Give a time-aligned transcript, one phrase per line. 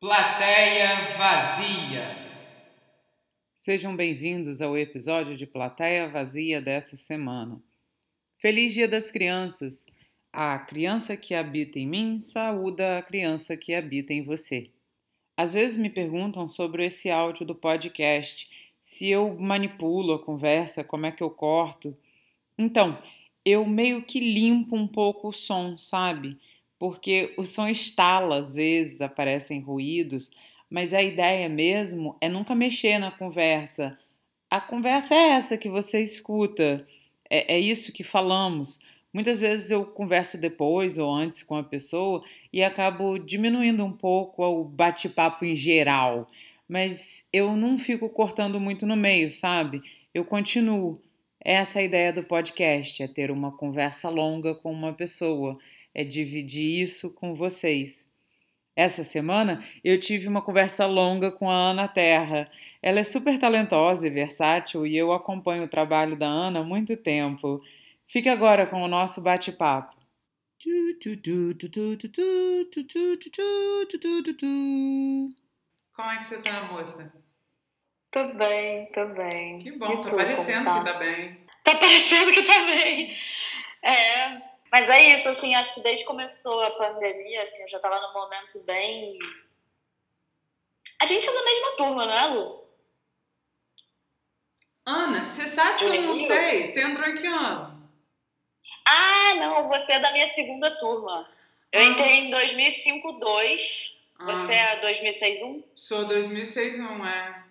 [0.00, 2.16] Plateia Vazia.
[3.54, 7.62] Sejam bem-vindos ao episódio de Plateia Vazia dessa semana.
[8.38, 9.84] Feliz Dia das Crianças!
[10.32, 14.70] A criança que habita em mim saúda a criança que habita em você.
[15.36, 18.48] Às vezes me perguntam sobre esse áudio do podcast,
[18.80, 21.94] se eu manipulo a conversa, como é que eu corto.
[22.56, 22.98] Então,
[23.44, 26.38] eu meio que limpo um pouco o som, sabe?
[26.80, 30.30] Porque o som estala às vezes, aparecem ruídos,
[30.70, 33.98] mas a ideia mesmo é nunca mexer na conversa.
[34.50, 36.86] A conversa é essa que você escuta,
[37.28, 38.80] é, é isso que falamos.
[39.12, 44.42] Muitas vezes eu converso depois ou antes com a pessoa e acabo diminuindo um pouco
[44.42, 46.28] o bate-papo em geral,
[46.66, 49.82] mas eu não fico cortando muito no meio, sabe?
[50.14, 50.98] Eu continuo.
[51.42, 55.58] Essa é a ideia do podcast, é ter uma conversa longa com uma pessoa
[55.94, 58.10] é dividir isso com vocês.
[58.74, 62.50] Essa semana eu tive uma conversa longa com a Ana Terra.
[62.80, 66.96] Ela é super talentosa e versátil e eu acompanho o trabalho da Ana há muito
[66.96, 67.60] tempo.
[68.06, 69.96] Fique agora com o nosso bate-papo.
[75.94, 77.12] Como é que você tá, moça?
[78.10, 79.58] Tô bem, tô bem.
[79.58, 80.78] Que bom, tá parecendo tá?
[80.78, 81.46] que tá bem.
[81.64, 83.14] Tá parecendo que tá bem.
[83.82, 87.78] É, mas é isso, assim, acho que desde que começou a pandemia, assim, eu já
[87.80, 89.18] tava num momento bem.
[91.00, 92.60] A gente é da mesma turma, não é, Lu?
[94.86, 96.66] Ana, você sabe que eu não sei?
[96.66, 97.90] Você entrou em que ano?
[98.84, 101.28] Ah, não, você é da minha segunda turma.
[101.72, 101.84] Eu ah.
[101.84, 104.08] entrei em 2005, 2.
[104.18, 104.24] Ah.
[104.26, 105.64] Você é 2006, 1?
[105.74, 107.44] Sou 2006, 1, é.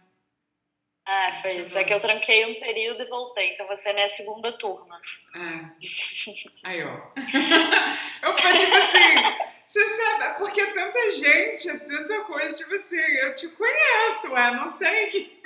[1.11, 1.75] Ah, foi isso.
[1.75, 3.53] É que eu tranquei um período e voltei.
[3.53, 5.01] Então você é minha segunda turma.
[5.35, 6.69] É.
[6.69, 7.01] Aí, ó.
[8.21, 12.75] Eu falei, tipo assim, você sabe, é porque é tanta gente, é tanta coisa, tipo
[12.75, 15.41] assim, eu te conheço, é, não sei.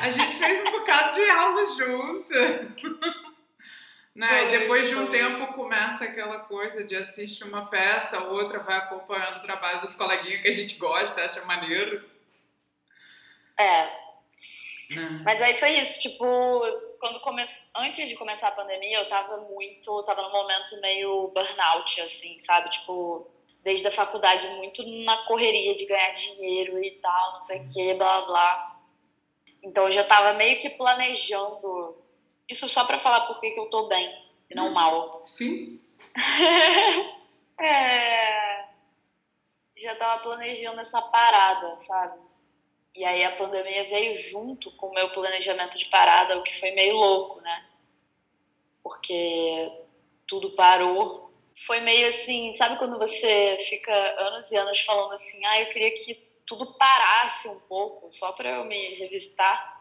[0.00, 3.26] A gente fez um bocado de aula junto.
[4.14, 4.46] Né?
[4.46, 9.36] e depois de um tempo começa aquela coisa de assistir uma peça, outra vai acompanhando
[9.36, 12.02] o trabalho dos coleguinhas que a gente gosta, acha maneiro.
[13.58, 14.06] É.
[14.94, 15.22] Uhum.
[15.24, 16.24] Mas aí foi isso, tipo,
[17.00, 17.42] quando come...
[17.76, 22.70] antes de começar a pandemia, eu tava muito, tava num momento meio burnout, assim, sabe?
[22.70, 23.26] Tipo,
[23.62, 27.94] desde a faculdade, muito na correria de ganhar dinheiro e tal, não sei o que,
[27.94, 28.80] blá blá.
[29.62, 31.96] Então eu já tava meio que planejando.
[32.48, 34.08] Isso só pra falar por que eu tô bem
[34.48, 35.22] e não mal.
[35.26, 35.80] Sim.
[37.60, 38.66] é.
[39.76, 42.25] Já tava planejando essa parada, sabe?
[42.96, 46.70] E aí a pandemia veio junto com o meu planejamento de parada, o que foi
[46.70, 47.66] meio louco, né?
[48.82, 49.70] Porque
[50.26, 51.30] tudo parou.
[51.66, 55.90] Foi meio assim, sabe quando você fica anos e anos falando assim, ah, eu queria
[55.90, 56.14] que
[56.46, 59.76] tudo parasse um pouco, só para eu me revisitar.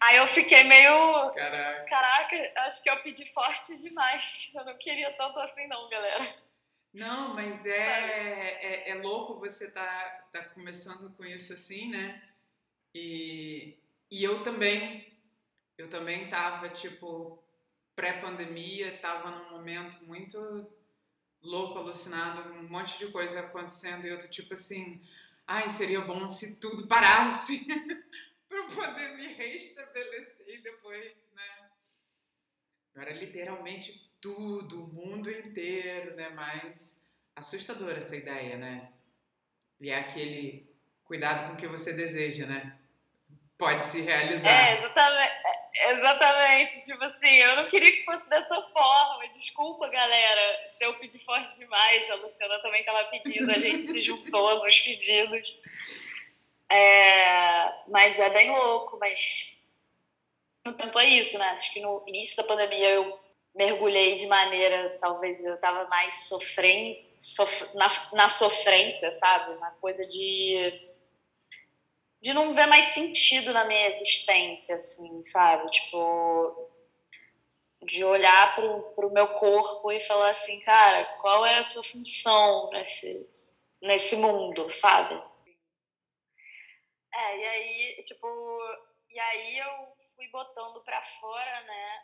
[0.00, 1.30] Aí eu fiquei meio.
[1.32, 1.84] Caraca.
[1.84, 4.52] Caraca, acho que eu pedi forte demais.
[4.56, 6.34] Eu não queria tanto assim, não, galera.
[6.94, 12.22] Não, mas é, é, é, louco você tá, tá começando com isso assim, né?
[12.94, 13.76] E,
[14.08, 15.12] e eu também,
[15.76, 17.42] eu também tava, tipo,
[17.96, 20.38] pré-pandemia, tava num momento muito
[21.42, 25.02] louco, alucinado, um monte de coisa acontecendo, e eu tô tipo assim,
[25.48, 27.66] ai, seria bom se tudo parasse
[28.48, 31.70] para poder me restabelecer depois, né?
[32.94, 36.30] Agora, literalmente tudo, o mundo inteiro, né?
[36.30, 36.98] Mas
[37.36, 38.88] assustadora essa ideia, né?
[39.78, 40.66] E é aquele
[41.04, 42.74] cuidado com o que você deseja, né?
[43.58, 44.48] Pode se realizar.
[44.48, 45.32] É, exatamente.
[45.44, 46.86] É, exatamente.
[46.86, 49.28] Tipo assim, eu não queria que fosse dessa forma.
[49.28, 52.10] Desculpa, galera, se eu pedi forte demais.
[52.10, 55.62] A Luciana também estava pedindo, a gente se juntou nos pedidos.
[56.70, 59.68] É, mas é bem louco, mas
[60.64, 61.50] no tempo é isso, né?
[61.50, 63.23] Acho que no início da pandemia eu
[63.54, 69.54] mergulhei de maneira, talvez eu estava mais sofrendo, sof, na, na sofrência, sabe?
[69.60, 70.90] Na coisa de
[72.20, 75.70] de não ver mais sentido na minha existência, assim, sabe?
[75.70, 76.70] Tipo,
[77.82, 82.70] de olhar pro, pro meu corpo e falar assim, cara, qual é a tua função
[82.70, 83.38] nesse,
[83.82, 85.22] nesse mundo, sabe?
[87.12, 88.26] É, e aí, tipo,
[89.10, 92.02] e aí eu fui botando pra fora, né,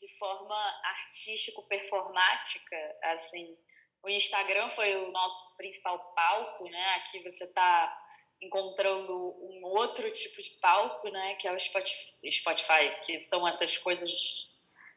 [0.00, 3.56] de forma artístico-performática, assim,
[4.02, 6.94] o Instagram foi o nosso principal palco, né?
[6.96, 7.98] Aqui você está
[8.40, 11.34] encontrando um outro tipo de palco, né?
[11.34, 14.10] Que é o Spotify, que são essas coisas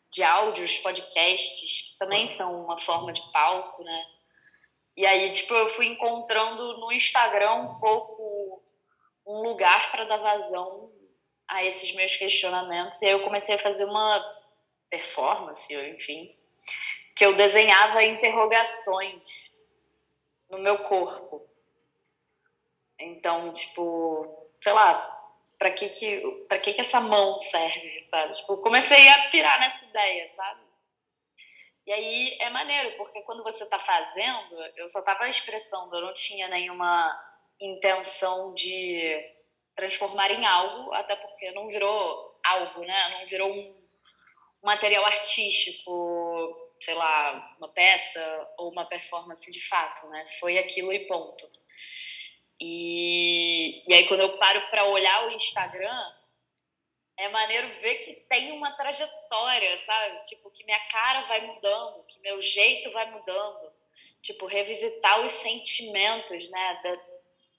[0.09, 4.05] de áudios, podcasts, que também são uma forma de palco, né?
[4.95, 8.63] E aí, tipo, eu fui encontrando no Instagram um pouco
[9.25, 10.91] um lugar para dar vazão
[11.47, 13.01] a esses meus questionamentos.
[13.01, 14.42] E aí eu comecei a fazer uma
[14.93, 16.37] performance, enfim,
[17.15, 19.53] que eu desenhava interrogações
[20.51, 21.49] no meu corpo.
[22.99, 24.93] Então, tipo, sei lá,
[25.57, 28.33] para que que para que que essa mão serve, sabe?
[28.33, 30.61] Tipo, comecei a pirar nessa ideia, sabe?
[31.87, 36.13] E aí é maneiro, porque quando você está fazendo, eu só estava expressando, eu não
[36.13, 37.19] tinha nenhuma
[37.59, 39.19] intenção de
[39.73, 43.19] transformar em algo, até porque não virou algo, né?
[43.19, 43.82] Não virou um
[44.63, 50.25] material artístico, sei lá, uma peça ou uma performance de fato, né?
[50.39, 51.49] Foi aquilo e ponto.
[52.59, 56.13] E, e aí quando eu paro para olhar o Instagram,
[57.17, 60.23] é maneiro ver que tem uma trajetória, sabe?
[60.23, 63.71] Tipo, que minha cara vai mudando, que meu jeito vai mudando.
[64.21, 66.81] Tipo, revisitar os sentimentos, né?
[66.83, 66.97] Da,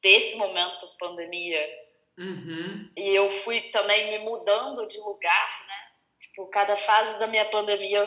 [0.00, 1.84] desse momento pandemia.
[2.18, 2.90] Uhum.
[2.96, 5.83] E eu fui também me mudando de lugar, né?
[6.16, 8.06] Tipo, cada fase da minha pandemia,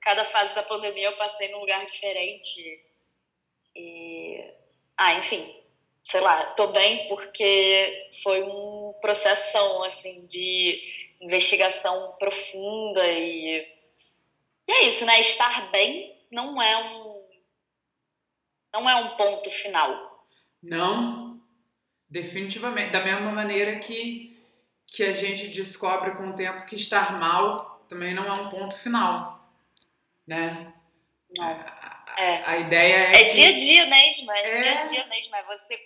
[0.00, 2.84] cada fase da pandemia eu passei num lugar diferente.
[3.74, 4.44] E.
[4.96, 5.54] Ah, enfim,
[6.02, 10.82] sei lá, tô bem porque foi um processão, assim, de
[11.20, 13.66] investigação profunda e.
[14.66, 15.18] E é isso, né?
[15.20, 17.28] Estar bem não é um.
[18.72, 20.26] Não é um ponto final.
[20.62, 21.40] Não,
[22.08, 22.92] definitivamente.
[22.92, 24.37] Da mesma maneira que,
[24.90, 28.76] que a gente descobre com o tempo que estar mal também não é um ponto
[28.76, 29.48] final,
[30.26, 30.72] né?
[31.36, 31.46] Não.
[31.46, 32.42] A, É.
[32.44, 33.12] a ideia é.
[33.20, 34.50] É que- dia a dia mesmo, é, É.
[34.62, 35.36] dia a dia mesmo.
[35.36, 35.78] É você.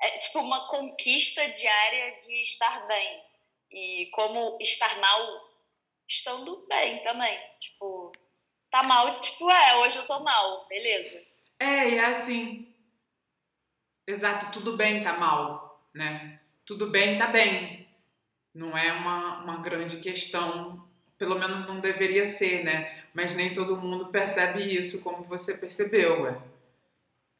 [0.00, 3.22] É tipo uma conquista diária de estar bem.
[3.70, 5.50] E como estar mal
[6.08, 7.38] estando bem também.
[7.58, 8.12] Tipo,
[8.70, 11.24] tá mal, tipo, é, hoje eu tô mal, beleza.
[11.60, 12.68] É, e é assim.
[14.06, 16.40] Exato, tudo bem tá mal, né?
[16.66, 17.81] Tudo bem tá bem.
[18.54, 20.84] Não é uma, uma grande questão,
[21.18, 23.02] pelo menos não deveria ser, né?
[23.14, 26.36] Mas nem todo mundo percebe isso como você percebeu, ué.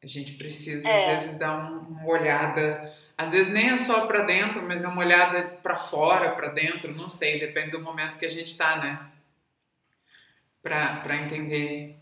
[0.03, 1.15] A gente precisa, É.
[1.15, 2.93] às vezes, dar um- uma olhada.
[3.17, 6.93] Às vezes nem é só pra dentro, mas é uma olhada pra fora, pra dentro,
[6.93, 8.99] não sei, depende do momento que a gente tá, né?
[10.61, 11.95] Pra, pra entender.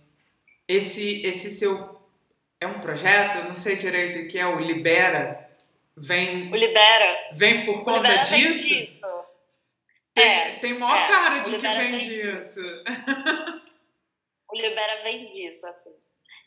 [0.68, 2.00] Esse, esse seu
[2.60, 5.50] é um projeto, eu não sei direito o que é, o Libera,
[5.98, 7.30] vem, O Libera.
[7.34, 8.68] vem por conta Libera vem disso?
[8.68, 9.26] disso.
[10.14, 12.62] Tem, É, tem maior é, cara de que vem vem disso.
[14.52, 15.98] O Libera vem disso, assim.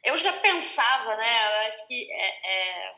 [0.02, 1.46] Eu já pensava, né?
[1.62, 2.94] Eu acho que é, é,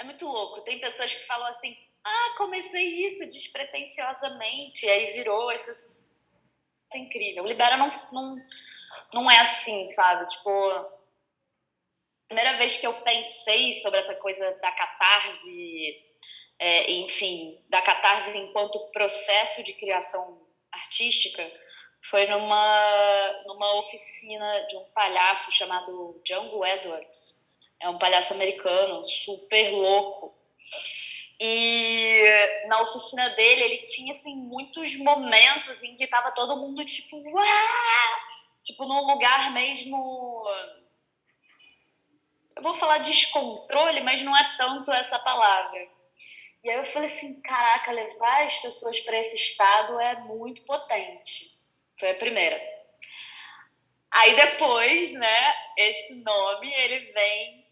[0.00, 0.60] é muito louco.
[0.60, 1.74] Tem pessoas que falam assim:
[2.04, 6.14] ah, comecei isso despretensiosamente, e aí virou esse sucesso
[6.94, 7.42] incrível.
[7.42, 8.36] O Libera não, não,
[9.14, 10.28] não é assim, sabe?
[10.28, 10.50] Tipo,
[12.26, 16.04] primeira vez que eu pensei sobre essa coisa da catarse,
[16.58, 21.42] é, enfim, da catarse enquanto processo de criação artística,
[22.02, 27.56] foi numa, numa oficina de um palhaço chamado Django Edwards.
[27.80, 30.34] É um palhaço americano, super louco.
[31.38, 32.22] E
[32.68, 37.44] na oficina dele, ele tinha assim, muitos momentos em que tava todo mundo tipo, Uá!
[38.64, 40.44] tipo num lugar mesmo.
[42.56, 45.86] Eu vou falar descontrole, mas não é tanto essa palavra.
[46.64, 51.44] E aí eu falei assim, caraca, levar as pessoas para esse estado é muito potente.
[51.98, 52.60] Foi a primeira.
[54.10, 57.66] Aí depois, né, esse nome, ele vem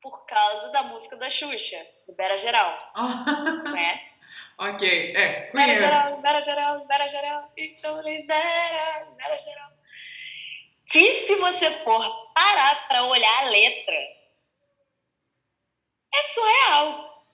[0.00, 1.76] por causa da música da Xuxa,
[2.08, 2.92] Libera Geral.
[3.62, 4.18] Conhece?
[4.56, 5.80] ok, é, Libera conheço.
[5.82, 9.77] geral, libera geral, libera geral, então libera, libera geral.
[10.88, 13.94] Que se você for parar pra olhar a letra,
[16.14, 17.24] é surreal.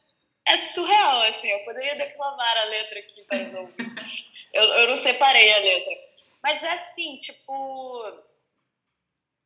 [0.47, 1.49] É surreal, assim.
[1.49, 4.33] Eu poderia declamar a letra aqui para os ouvintes.
[4.53, 5.95] Eu, eu não separei a letra.
[6.43, 8.23] Mas é assim, tipo.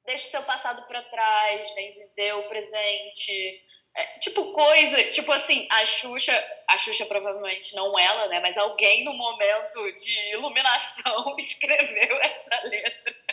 [0.07, 3.65] Deixa o seu passado pra trás, vem viver o presente.
[3.95, 5.05] É, tipo, coisa.
[5.11, 6.63] Tipo assim, a Xuxa.
[6.67, 8.41] A Xuxa provavelmente não ela, né?
[8.41, 13.28] Mas alguém no momento de iluminação escreveu essa letra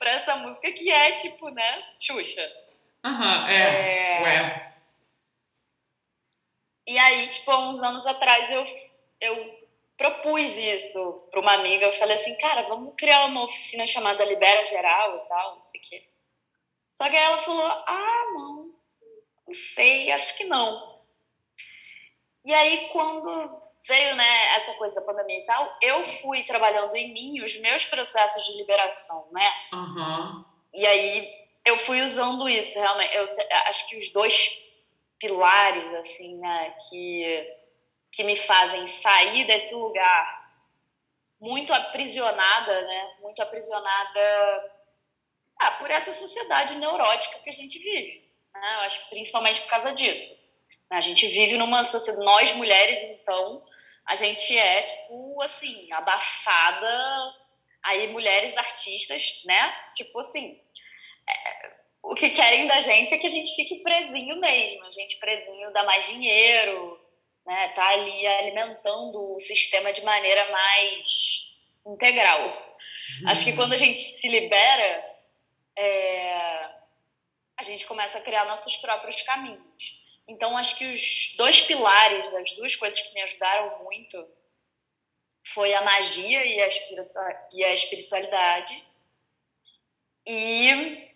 [0.00, 1.84] pra essa música que é, tipo, né?
[2.00, 2.42] Xuxa.
[3.04, 4.18] Aham, é.
[4.18, 4.22] É.
[4.22, 4.74] Ué.
[6.86, 8.64] E aí, tipo, há uns anos atrás eu,
[9.20, 11.84] eu propus isso para uma amiga.
[11.84, 15.80] Eu falei assim, cara, vamos criar uma oficina chamada Libera Geral e tal, não sei
[15.80, 16.08] o quê.
[16.90, 18.74] Só que aí ela falou, ah, não,
[19.46, 20.98] não sei, acho que não.
[22.42, 27.12] E aí, quando veio, né, essa coisa da pandemia e tal, eu fui trabalhando em
[27.12, 29.52] mim os meus processos de liberação, né?
[29.72, 30.44] Aham.
[30.72, 31.28] E aí
[31.64, 33.14] eu fui usando isso, realmente.
[33.14, 33.28] Eu
[33.66, 34.70] acho que os dois
[35.18, 37.56] pilares, assim, né, que,
[38.12, 40.40] que me fazem sair desse lugar
[41.40, 44.72] muito aprisionada, né, muito aprisionada
[45.58, 48.30] ah, por essa sociedade neurótica que a gente vive.
[48.54, 48.74] Né?
[48.76, 50.48] Eu acho que principalmente por causa disso.
[50.90, 53.62] A gente vive numa sociedade, nós mulheres, então,
[54.06, 57.34] a gente é, tipo, assim, abafada.
[57.82, 59.74] Aí, mulheres artistas, né?
[59.94, 60.60] Tipo assim,
[61.28, 65.18] é, o que querem da gente é que a gente fique presinho mesmo, a gente
[65.18, 67.00] presinho dá mais dinheiro,
[67.46, 67.68] né?
[67.68, 72.48] Tá ali alimentando o sistema de maneira mais integral.
[72.48, 73.28] Uhum.
[73.28, 75.16] Acho que quando a gente se libera,
[75.76, 76.70] é,
[77.56, 80.00] a gente começa a criar nossos próprios caminhos.
[80.28, 84.16] Então, acho que os dois pilares, as duas coisas que me ajudaram muito
[85.44, 88.82] foi a magia e a, espiritualidade
[90.26, 91.10] e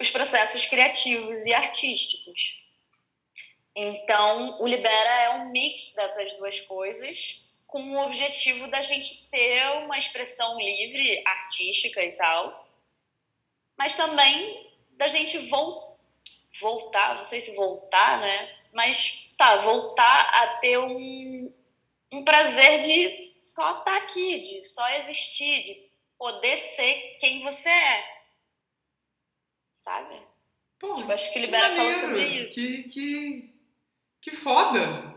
[0.00, 2.58] os processos criativos e artísticos.
[3.74, 9.70] Então, o Libera é um mix dessas duas coisas com o objetivo da gente ter
[9.84, 12.68] uma expressão livre, artística e tal,
[13.76, 15.87] mas também da gente voltar,
[16.62, 18.58] não sei se voltar, né?
[18.72, 21.52] mas tá, voltar a ter um,
[22.12, 27.68] um prazer de só estar tá aqui, de só existir, de poder ser quem você
[27.68, 28.18] é.
[29.68, 30.20] Sabe?
[30.78, 32.54] Pô, tipo, acho que Libera falou sobre isso.
[32.54, 33.54] Que, que,
[34.20, 35.14] que foda!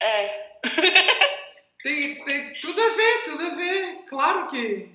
[0.00, 0.58] É.
[1.82, 4.04] tem, tem tudo a ver, tudo a ver.
[4.06, 4.90] Claro que,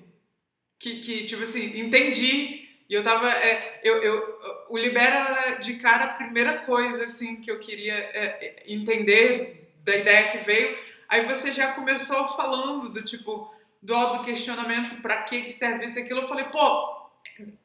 [0.78, 3.30] que, que tipo assim, entendi e eu tava.
[3.30, 7.94] É, eu, eu, o Libera era de cara a primeira coisa assim que eu queria
[7.94, 10.76] é, é, entender da ideia que veio.
[11.08, 13.52] Aí você já começou falando do tipo,
[13.82, 16.22] do óbvio questionamento para que, que serve isso aquilo.
[16.22, 17.10] Eu falei, pô,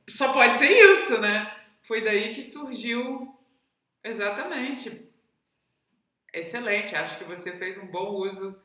[0.08, 1.52] só pode ser isso, né?
[1.84, 3.34] Foi daí que surgiu
[4.04, 5.08] exatamente.
[6.34, 8.56] Excelente, acho que você fez um bom uso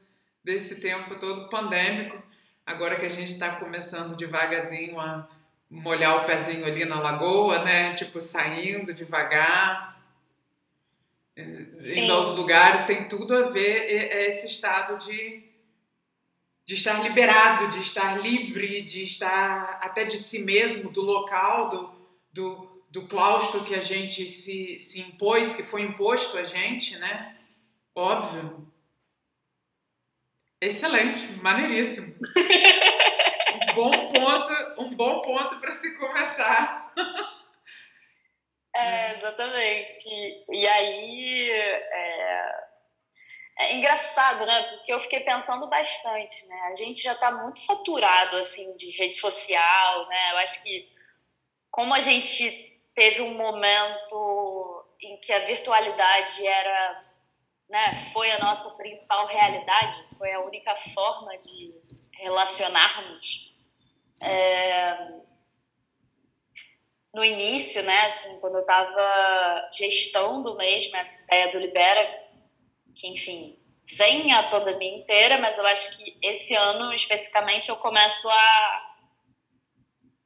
[0.42, 2.22] desse tempo todo pandêmico.
[2.66, 5.28] Agora que a gente está começando devagarzinho a
[5.70, 7.94] molhar o pezinho ali na lagoa, né?
[7.94, 10.00] Tipo, saindo devagar,
[11.36, 11.66] eh,
[11.96, 15.42] indo aos lugares, tem tudo a ver é esse estado de,
[16.64, 21.94] de estar liberado, de estar livre, de estar até de si mesmo, do local, do,
[22.32, 27.36] do, do claustro que a gente se, se impôs, que foi imposto a gente, né?
[27.94, 28.72] Óbvio.
[30.60, 32.14] Excelente, maneiríssimo.
[33.74, 36.92] bom ponto, um bom ponto para se começar.
[38.74, 40.08] É, exatamente.
[40.50, 42.66] E aí é,
[43.58, 44.62] é, engraçado, né?
[44.74, 46.60] Porque eu fiquei pensando bastante, né?
[46.72, 50.32] A gente já está muito saturado assim de rede social, né?
[50.32, 50.92] Eu acho que
[51.70, 57.04] como a gente teve um momento em que a virtualidade era,
[57.70, 57.94] né?
[58.12, 61.74] Foi a nossa principal realidade, foi a única forma de
[62.12, 63.53] relacionarmos
[64.22, 65.14] é,
[67.14, 72.24] no início, né, assim, quando eu estava gestando mesmo essa ideia do Libera,
[72.94, 73.58] que enfim,
[73.92, 78.94] vem a pandemia inteira, mas eu acho que esse ano especificamente eu começo a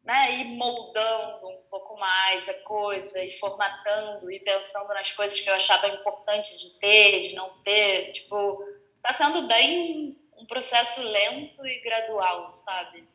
[0.04, 5.50] né, ir moldando um pouco mais a coisa e formatando e pensando nas coisas que
[5.50, 8.64] eu achava importante de ter, de não ter, tipo,
[9.02, 13.06] tá sendo bem um processo lento e gradual, sabe?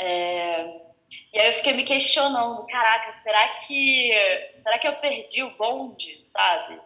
[0.00, 0.80] É...
[1.32, 4.10] E aí eu fiquei me questionando, caraca, será que
[4.56, 6.80] será que eu perdi o bonde, sabe?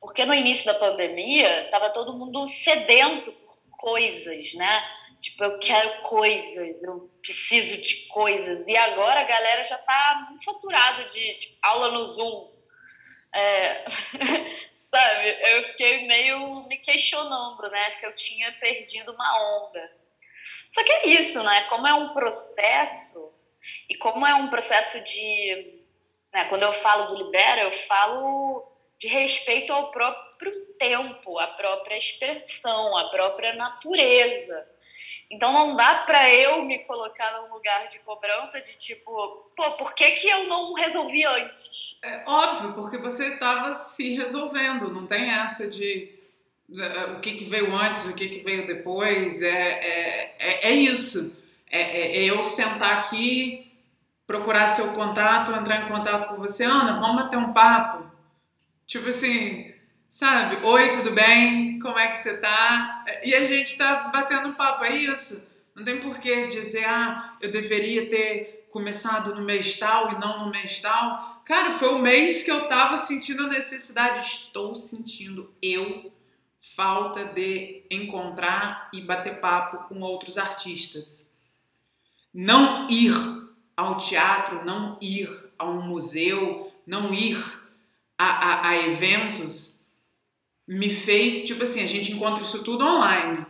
[0.00, 4.82] Porque no início da pandemia tava todo mundo sedento por coisas, né?
[5.20, 8.66] Tipo, eu quero coisas, eu preciso de coisas.
[8.68, 12.50] E agora a galera já tá muito saturado de aula no Zoom.
[13.34, 13.84] É...
[14.80, 15.38] sabe?
[15.52, 17.90] Eu fiquei meio me questionando, né?
[17.90, 19.99] Se eu tinha perdido uma onda.
[20.70, 21.64] Só que é isso, né?
[21.64, 23.40] Como é um processo,
[23.88, 25.80] e como é um processo de.
[26.32, 31.96] Né, quando eu falo do Libera, eu falo de respeito ao próprio tempo, à própria
[31.96, 34.68] expressão, à própria natureza.
[35.28, 39.12] Então não dá para eu me colocar num lugar de cobrança de tipo,
[39.56, 42.00] pô, por que, que eu não resolvi antes?
[42.02, 46.19] É óbvio, porque você estava se resolvendo, não tem essa de
[47.16, 51.36] o que, que veio antes, o que, que veio depois, é, é, é, é isso.
[51.68, 53.72] É, é, é, eu sentar aqui,
[54.26, 58.10] procurar seu contato, entrar em contato com você, Ana, vamos bater um papo.
[58.86, 59.72] Tipo assim,
[60.08, 60.64] sabe?
[60.64, 61.78] Oi, tudo bem?
[61.80, 63.04] Como é que você tá?
[63.24, 65.44] E a gente tá batendo papo, é isso.
[65.74, 70.44] Não tem por que dizer, ah, eu deveria ter começado no mês tal e não
[70.44, 71.42] no mês tal.
[71.44, 76.12] Cara, foi o mês que eu tava sentindo a necessidade, estou sentindo eu
[76.60, 81.26] falta de encontrar e bater papo com outros artistas.
[82.32, 83.14] Não ir
[83.76, 87.42] ao teatro, não ir a um museu, não ir
[88.18, 89.80] a, a, a eventos,
[90.66, 93.44] me fez, tipo assim, a gente encontra isso tudo online.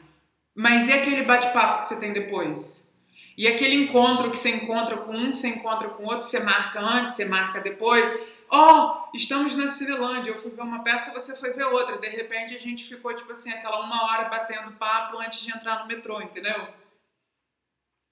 [0.55, 2.89] Mas e aquele bate-papo que você tem depois?
[3.37, 7.15] E aquele encontro que você encontra com um, você encontra com outro, você marca antes,
[7.15, 8.09] você marca depois.
[8.53, 11.99] Oh, estamos na Cinelândia, eu fui ver uma peça, você foi ver outra.
[11.99, 15.81] De repente a gente ficou, tipo assim, aquela uma hora batendo papo antes de entrar
[15.81, 16.69] no metrô, entendeu?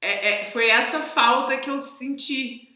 [0.00, 2.68] É, é, foi essa falta que eu senti.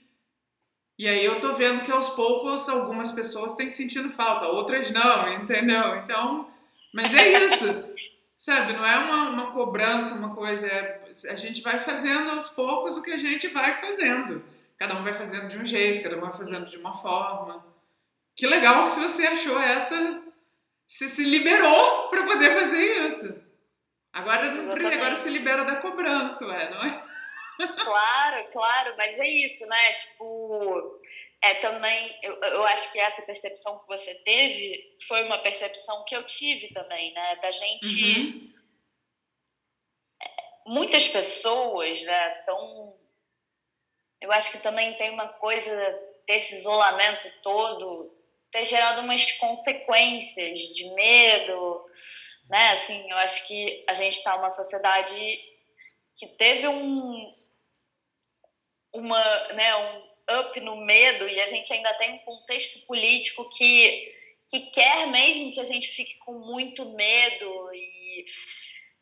[0.99, 5.29] E aí eu tô vendo que aos poucos algumas pessoas têm sentindo falta, outras não,
[5.29, 5.97] entendeu?
[5.99, 6.51] Então,
[6.93, 7.93] mas é isso.
[8.39, 10.67] Sabe, não é uma, uma cobrança, uma coisa.
[10.67, 14.45] É, a gente vai fazendo aos poucos o que a gente vai fazendo.
[14.83, 17.65] Cada um vai fazendo de um jeito, cada um vai fazendo de uma forma.
[18.35, 20.21] Que legal que se você achou essa.
[20.89, 23.43] Você se liberou para poder fazer isso.
[24.13, 27.13] Agora, agora se libera da cobrança, ué, não é?
[27.77, 29.93] Claro, claro, mas é isso, né?
[29.93, 31.01] Tipo,
[31.41, 36.17] é também, eu, eu acho que essa percepção que você teve foi uma percepção que
[36.17, 37.37] eu tive também, né?
[37.37, 38.19] Da gente.
[38.19, 38.55] Uhum.
[40.21, 40.27] É,
[40.67, 43.01] muitas pessoas, né, tão.
[44.23, 48.17] Eu acho que também tem uma coisa desse isolamento todo
[48.53, 51.85] ter gerado umas consequências de medo,
[52.49, 52.71] né?
[52.71, 55.41] Assim, eu acho que a gente está numa sociedade
[56.17, 57.35] que teve um,
[58.93, 64.15] uma, né, um up no medo e a gente ainda tem um contexto político que,
[64.49, 68.25] que quer mesmo que a gente fique com muito medo e,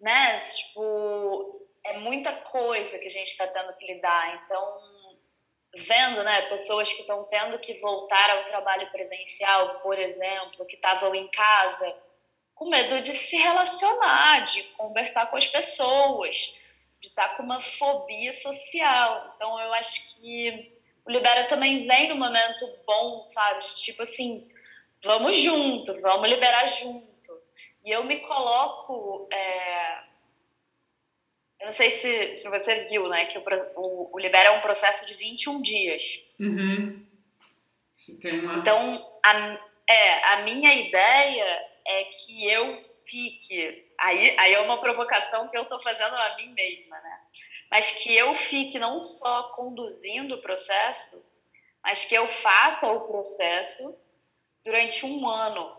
[0.01, 4.45] né, tipo, é muita coisa que a gente está tendo que lidar.
[4.45, 4.79] Então,
[5.75, 11.15] vendo, né, pessoas que estão tendo que voltar ao trabalho presencial, por exemplo, que estavam
[11.15, 11.97] em casa
[12.55, 16.61] com medo de se relacionar, de conversar com as pessoas,
[17.01, 19.33] de estar tá com uma fobia social.
[19.35, 23.65] Então, eu acho que o Libera também vem no momento bom, sabe?
[23.77, 24.47] Tipo assim,
[25.03, 27.43] vamos junto, vamos liberar junto.
[27.83, 29.27] E eu me coloco.
[29.33, 30.10] É...
[31.61, 33.27] Eu não sei se, se você viu, né?
[33.27, 33.43] Que o,
[33.77, 36.03] o, o Libera é um processo de 21 dias.
[36.39, 37.07] Uhum.
[38.43, 38.55] Uma...
[38.59, 43.87] Então, a, é, a minha ideia é que eu fique.
[43.99, 47.21] Aí, aí é uma provocação que eu estou fazendo a mim mesma, né?
[47.71, 51.31] Mas que eu fique não só conduzindo o processo,
[51.83, 53.97] mas que eu faça o processo
[54.65, 55.79] durante um ano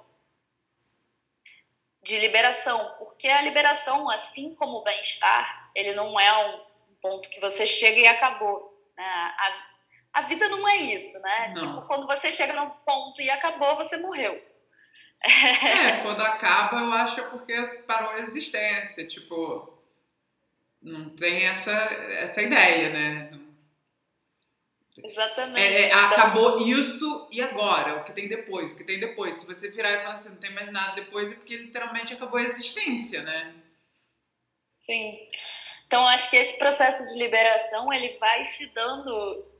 [2.03, 6.61] de liberação, porque a liberação, assim como o bem-estar, ele não é um
[7.01, 8.71] ponto que você chega e acabou.
[8.97, 9.03] Né?
[9.03, 9.53] A,
[10.13, 11.47] a vida não é isso, né?
[11.47, 11.53] Não.
[11.53, 14.41] Tipo, quando você chega num ponto e acabou, você morreu.
[15.23, 17.53] É, quando acaba, eu acho que é porque
[17.87, 19.05] parou a existência.
[19.07, 19.77] Tipo,
[20.81, 23.39] não tem essa, essa ideia, né?
[25.03, 25.61] Exatamente.
[25.61, 25.99] É, é, então...
[26.05, 27.97] Acabou isso e agora?
[27.97, 28.71] O que tem depois?
[28.71, 29.35] O que tem depois?
[29.35, 32.39] Se você virar e falar assim, não tem mais nada depois, é porque literalmente acabou
[32.39, 33.55] a existência, né?
[34.85, 35.17] Sim.
[35.91, 39.51] Então, acho que esse processo de liberação, ele vai se dando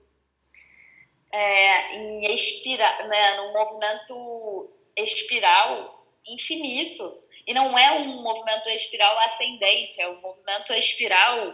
[1.30, 7.22] é, em espiral, né, num movimento espiral infinito.
[7.46, 11.52] E não é um movimento espiral ascendente, é um movimento espiral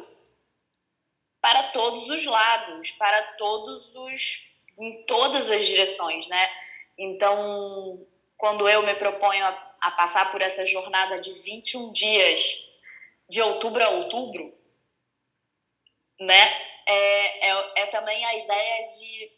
[1.41, 6.51] para todos os lados, para todos os em todas as direções, né?
[6.95, 8.05] Então,
[8.37, 12.79] quando eu me proponho a, a passar por essa jornada de 21 dias,
[13.27, 14.55] de outubro a outubro,
[16.19, 16.67] né?
[16.85, 19.31] É, é, é também a ideia de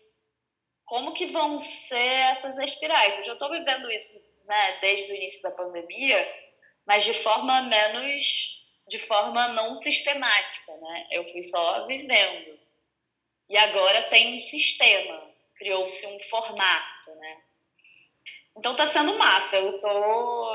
[0.85, 3.17] como que vão ser essas espirais.
[3.17, 6.27] Eu já estou vivendo isso né, desde o início da pandemia,
[6.85, 11.07] mas de forma menos, de forma não sistemática, né?
[11.11, 12.59] Eu fui só vivendo.
[13.47, 15.21] E agora tem um sistema,
[15.55, 17.41] criou-se um formato, né?
[18.57, 19.57] Então tá sendo massa.
[19.57, 20.49] Eu tô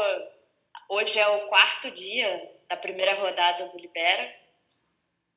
[0.88, 4.43] hoje é o quarto dia da primeira rodada do Libera.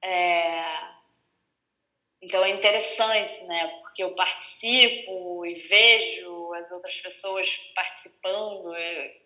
[0.03, 0.65] É...
[2.21, 3.67] Então é interessante, né?
[3.81, 8.73] Porque eu participo e vejo as outras pessoas participando.
[8.75, 9.17] É,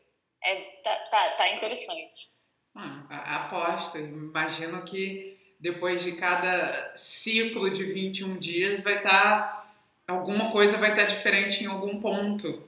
[0.44, 2.32] é tá, tá, tá interessante.
[2.76, 3.98] Ah, aposto.
[3.98, 9.10] Imagino que depois de cada ciclo de 21 dias vai estar.
[9.12, 12.68] Tá, alguma coisa vai estar tá diferente em algum ponto.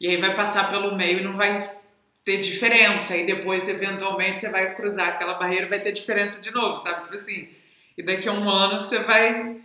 [0.00, 1.81] E aí vai passar pelo meio e não vai
[2.24, 3.16] ter diferença.
[3.16, 7.02] E depois, eventualmente, você vai cruzar aquela barreira e vai ter diferença de novo, sabe?
[7.02, 7.62] Tipo assim
[7.96, 9.60] e daqui a um ano você vai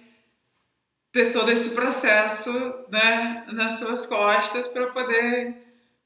[1.12, 2.52] ter todo esse processo
[2.90, 5.56] né, nas suas costas para poder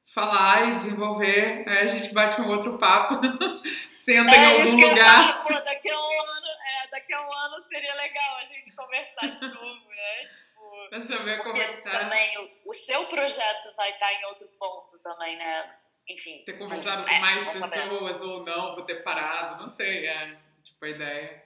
[0.05, 1.65] falar e desenvolver.
[1.67, 3.15] Aí a gente bate um outro papo,
[3.95, 5.43] senta é, em algum lugar.
[5.43, 9.27] Pô, daqui a um ano, é, daqui a um ano seria legal a gente conversar
[9.27, 10.27] de novo, né?
[10.27, 11.99] Tipo, porque como tá.
[11.99, 15.75] também o, o, seu projeto vai estar em outro ponto também, né?
[16.07, 16.43] Enfim.
[16.45, 20.89] Ter conversado com mais pessoas ou não, vou ter parado, não sei, é tipo a
[20.89, 21.45] ideia.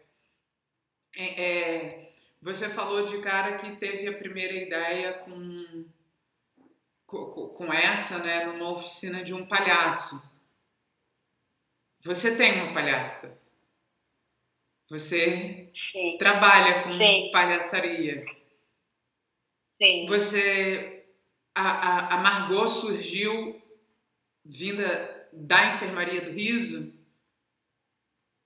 [1.16, 5.86] É, é, você falou de cara que teve a primeira ideia com,
[7.06, 10.22] com, com essa, né, numa oficina de um palhaço.
[12.04, 13.40] Você tem uma palhaça.
[14.90, 16.18] Você Sim.
[16.18, 17.32] trabalha com Sim.
[17.32, 18.24] palhaçaria.
[19.82, 20.06] Sim.
[20.08, 21.04] Você.
[21.56, 23.60] A, a, a Margot surgiu
[24.46, 26.94] vinda da enfermaria do riso?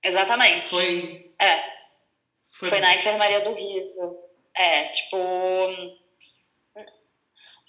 [0.02, 0.70] Exatamente.
[0.70, 1.34] Foi.
[1.40, 1.80] É.
[2.58, 4.24] Foi, Foi na enfermaria do riso.
[4.54, 5.18] É, tipo.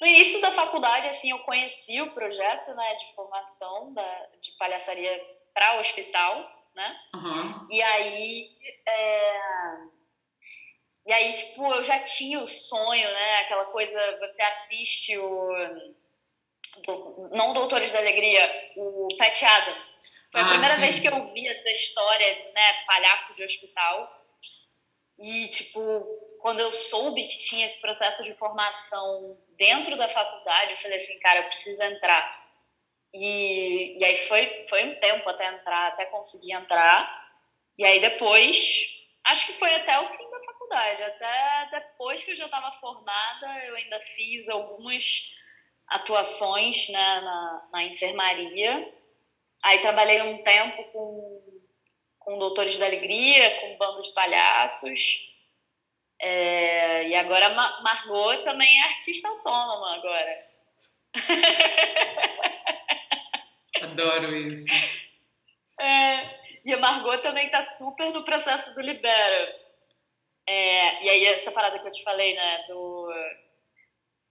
[0.01, 5.23] No início da faculdade, assim, eu conheci o projeto né, de formação da, de palhaçaria
[5.53, 7.01] para hospital, né?
[7.15, 7.67] Uhum.
[7.69, 8.51] E aí.
[8.87, 10.01] É...
[11.07, 13.39] E aí, tipo, eu já tinha o sonho, né?
[13.39, 15.51] Aquela coisa, você assiste o.
[16.87, 20.01] Do, não Doutores da Alegria, o Pat Adams.
[20.31, 20.81] Foi a ah, primeira sim.
[20.81, 24.09] vez que eu vi essa história de né, palhaço de hospital.
[25.19, 30.77] E, tipo, quando eu soube que tinha esse processo de formação dentro da faculdade, eu
[30.79, 32.51] falei assim, cara, eu preciso entrar.
[33.13, 37.29] E, e aí foi, foi um tempo até entrar, até conseguir entrar.
[37.77, 42.37] E aí depois, acho que foi até o fim da faculdade, até depois que eu
[42.37, 45.40] já estava formada, eu ainda fiz algumas
[45.91, 48.95] atuações né, na, na enfermaria.
[49.63, 51.61] Aí trabalhei um tempo com
[52.21, 55.35] com Doutores da Alegria, com Bando de Palhaços.
[56.21, 60.47] É, e agora a Margot também é artista autônoma agora.
[63.83, 64.67] Adoro isso.
[65.81, 69.59] É, e a Margot também está super no processo do Libera.
[70.47, 73.09] É, e aí essa parada que eu te falei, né, do,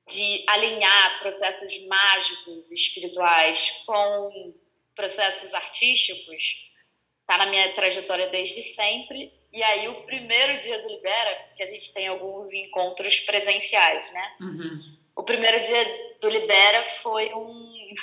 [0.09, 4.53] de alinhar processos mágicos e espirituais com
[4.95, 6.67] processos artísticos,
[7.25, 9.31] tá na minha trajetória desde sempre.
[9.53, 14.35] E aí, o primeiro dia do Libera, que a gente tem alguns encontros presenciais, né?
[14.41, 14.99] Uhum.
[15.15, 15.85] O primeiro dia
[16.21, 17.93] do Libera foi um,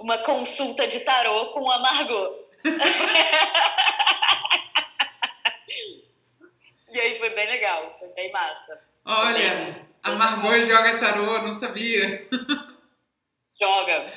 [0.00, 2.48] uma consulta de tarô com a Margot.
[6.92, 8.78] e aí foi bem legal, foi bem massa.
[9.04, 12.28] Olha, a Margot joga tarô, não sabia.
[13.60, 14.12] Joga.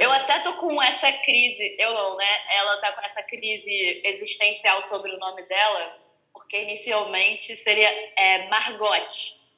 [0.00, 2.56] Eu até tô com essa crise, eu não, né?
[2.56, 5.98] Ela tá com essa crise existencial sobre o nome dela,
[6.32, 9.06] porque inicialmente seria é, Margot,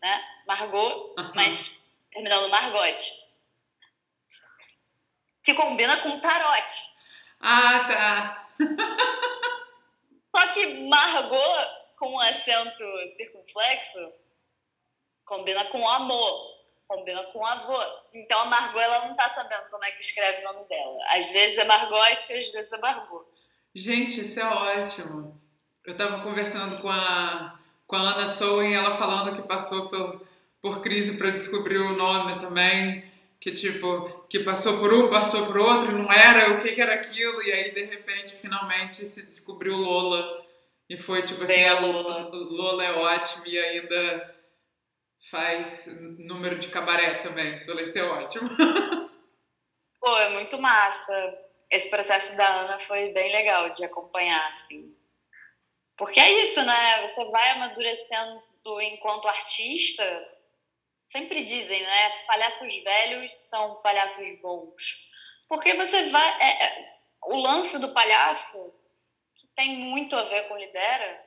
[0.00, 0.24] né?
[0.46, 1.32] Margot, uhum.
[1.34, 3.02] mas terminando Margot.
[5.42, 6.72] Que combina com Tarot.
[7.40, 8.48] Ah, tá.
[10.36, 12.84] Só que Margot, com acento
[13.16, 14.12] circunflexo,
[15.30, 16.50] combina com amor
[16.90, 17.78] combina com avô.
[18.12, 20.98] Então a Margot ela não tá sabendo como é que escreve o nome dela.
[21.10, 23.24] Às vezes é Margot e às vezes é Margot.
[23.72, 25.40] Gente, isso é ótimo.
[25.86, 30.26] Eu estava conversando com a, com a Ana Soen, ela falando que passou por,
[30.60, 33.08] por crise para descobrir o nome também.
[33.40, 36.94] Que tipo, que passou por um, passou por outro, não era o que, que era
[36.94, 40.44] aquilo, e aí de repente finalmente se descobriu Lola.
[40.90, 42.28] E foi tipo assim, a Lola.
[42.32, 44.39] Lola é ótimo e ainda
[45.28, 45.86] faz
[46.18, 47.54] número de cabaré também.
[47.54, 48.48] Isso vai ser ótimo.
[50.00, 51.38] Pô, é muito massa.
[51.70, 54.96] Esse processo da Ana foi bem legal de acompanhar, assim.
[55.96, 57.06] Porque é isso, né?
[57.06, 58.42] Você vai amadurecendo
[58.80, 60.02] enquanto artista.
[61.06, 62.24] Sempre dizem, né?
[62.26, 65.10] Palhaços velhos são palhaços bons.
[65.48, 66.42] Porque você vai.
[66.42, 68.56] É, é, o lance do palhaço,
[69.38, 71.26] que tem muito a ver com Lidera,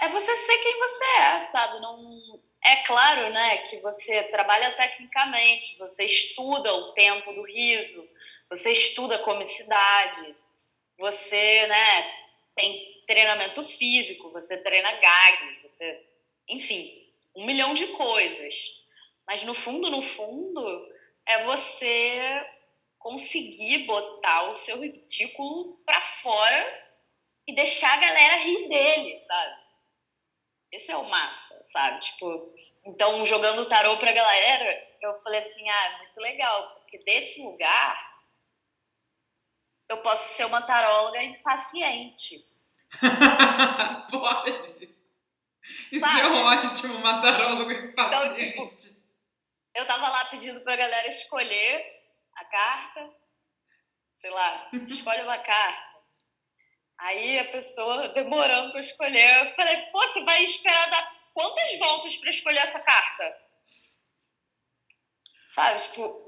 [0.00, 1.80] é você ser quem você é, sabe?
[1.80, 8.10] Não, é claro, né, que você trabalha tecnicamente, você estuda o tempo do riso,
[8.50, 10.34] você estuda comicidade,
[10.98, 12.12] você, né,
[12.56, 16.02] tem treinamento físico, você treina gag, você,
[16.48, 18.84] enfim, um milhão de coisas.
[19.24, 20.88] Mas no fundo, no fundo,
[21.24, 22.44] é você
[22.98, 26.86] conseguir botar o seu ridículo para fora
[27.46, 29.65] e deixar a galera rir dele, sabe?
[30.76, 32.00] Esse é o massa, sabe?
[32.00, 32.52] Tipo,
[32.86, 38.16] então jogando tarô pra galera, eu falei assim: ah, é muito legal, porque desse lugar
[39.88, 42.46] eu posso ser uma taróloga impaciente.
[44.10, 44.94] Pode.
[45.90, 48.70] Isso é ótimo, uma taróloga Então, tipo,
[49.74, 52.02] eu tava lá pedindo pra galera escolher
[52.34, 53.14] a carta.
[54.16, 55.95] Sei lá, escolhe uma carta.
[56.98, 59.46] Aí a pessoa demorando pra escolher.
[59.46, 63.46] Eu falei, pô, você vai esperar dar quantas voltas pra escolher essa carta?
[65.48, 66.26] Sabe, tipo,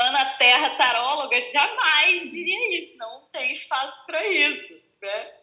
[0.00, 2.96] Ana Terra taróloga jamais diria isso.
[2.96, 5.34] Não tem espaço para isso, né?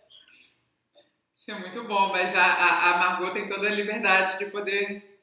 [1.38, 5.22] Isso é muito bom, mas a, a, a Margot tem toda a liberdade de poder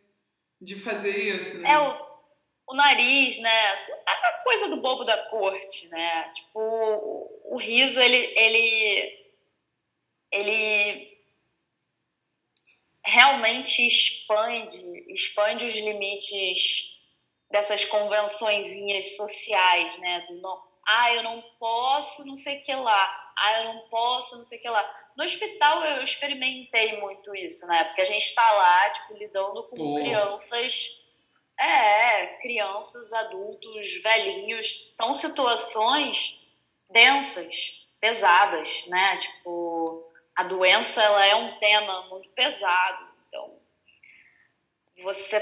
[0.60, 1.70] de fazer isso, né?
[1.70, 2.14] É o,
[2.68, 3.74] o nariz, né?
[4.06, 6.30] A coisa do bobo da corte, né?
[6.30, 9.23] Tipo, o, o riso, ele, ele,
[10.34, 11.14] ele
[13.04, 17.02] realmente expande, expande os limites
[17.50, 20.26] dessas convençõezinhas sociais, né?
[20.28, 24.36] Do não, ah, eu não posso não sei o que lá, ah, eu não posso
[24.36, 25.10] não sei o que lá.
[25.16, 27.84] No hospital eu experimentei muito isso, né?
[27.84, 29.94] Porque a gente está lá, tipo, lidando com Pô.
[29.94, 31.08] crianças,
[31.58, 36.48] é, crianças, adultos, velhinhos, são situações
[36.90, 39.16] densas, pesadas, né?
[39.16, 39.73] Tipo,
[40.36, 43.60] a doença, ela é um tema muito pesado, então
[45.02, 45.40] você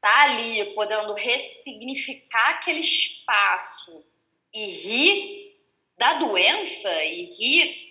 [0.00, 4.04] tá ali podendo ressignificar aquele espaço
[4.52, 5.60] e rir
[5.96, 7.90] da doença e rir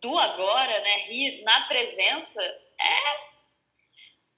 [0.00, 0.96] do agora, né?
[1.06, 3.24] Rir na presença é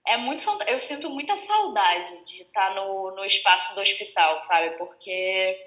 [0.06, 0.44] é muito.
[0.68, 4.76] Eu sinto muita saudade de estar no, no espaço do hospital, sabe?
[4.78, 5.66] Porque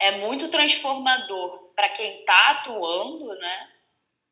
[0.00, 3.72] é muito transformador para quem está atuando, né?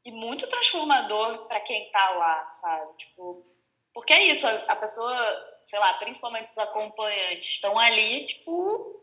[0.04, 2.96] E muito transformador para quem está lá, sabe?
[2.98, 3.46] Tipo,
[3.92, 9.00] porque é isso, a pessoa sei lá, principalmente os acompanhantes, estão ali, tipo.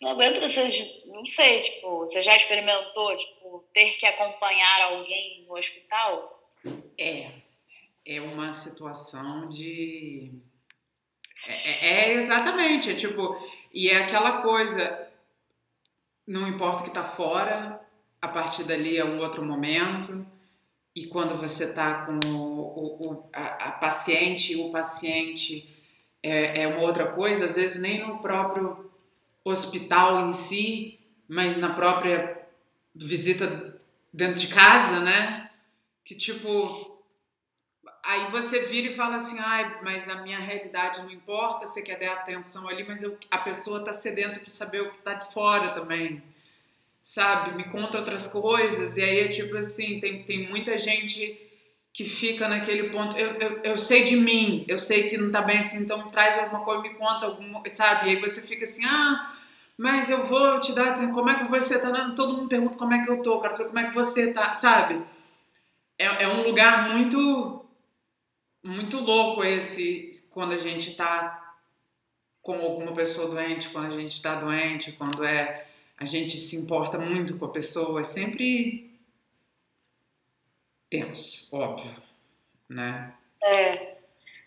[0.00, 5.56] Não aguento vocês, não sei, tipo, você já experimentou, tipo, ter que acompanhar alguém no
[5.56, 6.52] hospital?
[6.98, 7.30] É,
[8.04, 10.32] é uma situação de.
[11.46, 13.36] É, é, é exatamente, é tipo,
[13.72, 15.10] e é aquela coisa,
[16.26, 17.83] não importa o que tá fora,
[18.24, 20.26] a partir dali é um outro momento,
[20.96, 25.68] e quando você está com o, o, a, a, paciente, o paciente
[26.22, 28.90] é, é uma outra coisa, às vezes nem no próprio
[29.44, 32.46] hospital em si, mas na própria
[32.94, 33.78] visita
[34.10, 35.50] dentro de casa, né?
[36.02, 36.98] Que tipo,
[38.02, 41.98] aí você vira e fala assim, ai, mas a minha realidade não importa, você quer
[41.98, 45.30] dar atenção ali, mas eu, a pessoa tá sedenta para saber o que tá de
[45.30, 46.22] fora também
[47.04, 47.54] sabe?
[47.54, 48.96] Me conta outras coisas.
[48.96, 51.38] E aí é tipo assim: tem, tem muita gente
[51.92, 53.16] que fica naquele ponto.
[53.16, 56.38] Eu, eu, eu sei de mim, eu sei que não tá bem assim, então traz
[56.38, 58.08] alguma coisa, me conta alguma, sabe?
[58.08, 59.36] E aí você fica assim: ah,
[59.76, 61.12] mas eu vou te dar.
[61.12, 62.10] Como é que você tá?
[62.16, 65.04] Todo mundo pergunta como é que eu tô, saber como é que você tá, sabe?
[65.98, 67.60] É, é um lugar muito.
[68.66, 71.54] Muito louco esse quando a gente tá
[72.40, 75.66] com alguma pessoa doente, quando a gente tá doente, quando é
[75.98, 79.00] a gente se importa muito com a pessoa, é sempre
[80.90, 82.02] tenso, óbvio,
[82.68, 83.14] né?
[83.42, 83.98] É.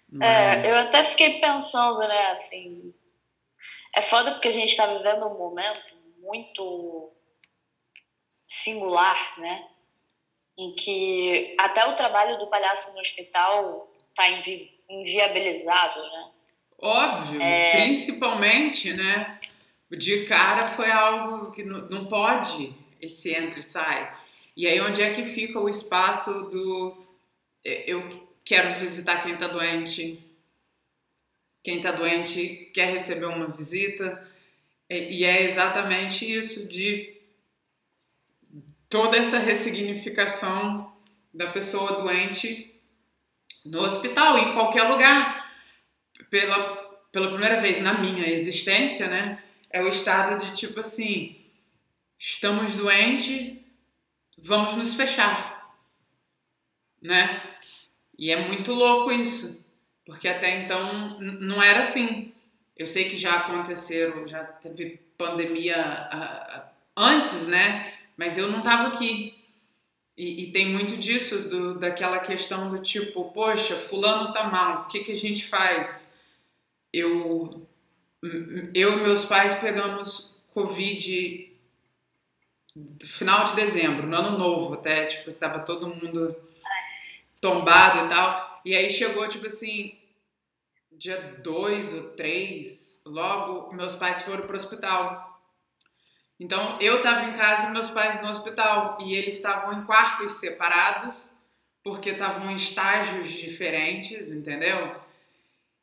[0.10, 0.28] Mas...
[0.28, 0.72] é.
[0.72, 2.94] Eu até fiquei pensando, né, assim.
[3.94, 7.12] É foda porque a gente está vivendo um momento muito
[8.44, 9.68] singular, né?
[10.58, 16.32] Em que até o trabalho do palhaço no hospital está invi inviabilizado, né?
[16.80, 17.84] Óbvio, é...
[17.84, 19.40] principalmente, né?
[19.90, 24.18] De cara foi algo que não pode esse entra e sai.
[24.56, 27.06] E aí onde é que fica o espaço do
[27.64, 30.24] é, eu quero visitar quem está doente,
[31.64, 34.26] quem está doente quer receber uma visita
[34.90, 37.18] e é exatamente isso de
[38.90, 40.94] toda essa ressignificação
[41.34, 42.74] da pessoa doente
[43.66, 45.46] no hospital, em qualquer lugar.
[46.30, 46.76] Pela,
[47.12, 49.44] pela primeira vez na minha existência, né?
[49.70, 51.36] É o estado de tipo assim,
[52.18, 53.58] estamos doentes,
[54.38, 55.76] vamos nos fechar,
[57.02, 57.42] né?
[58.18, 59.66] E é muito louco isso,
[60.06, 62.34] porque até então não era assim.
[62.76, 67.94] Eu sei que já aconteceram, já teve pandemia antes, né?
[68.16, 69.38] Mas eu não estava aqui.
[70.16, 74.88] E, e, tem muito disso, do, daquela questão do tipo, poxa, fulano tá mal, o
[74.88, 76.12] que, que a gente faz?
[76.92, 77.67] Eu
[78.74, 81.48] eu e meus pais pegamos Covid
[83.04, 86.36] final de dezembro, no ano novo até, tipo, estava todo mundo
[87.42, 88.62] tombado e tal.
[88.66, 89.98] E aí chegou, tipo assim,
[90.92, 95.42] dia 2 ou 3, logo meus pais foram pro hospital.
[96.40, 98.98] Então eu tava em casa e meus pais no hospital.
[99.02, 101.32] E eles estavam em quartos separados,
[101.84, 104.96] porque estavam em estágios diferentes, entendeu?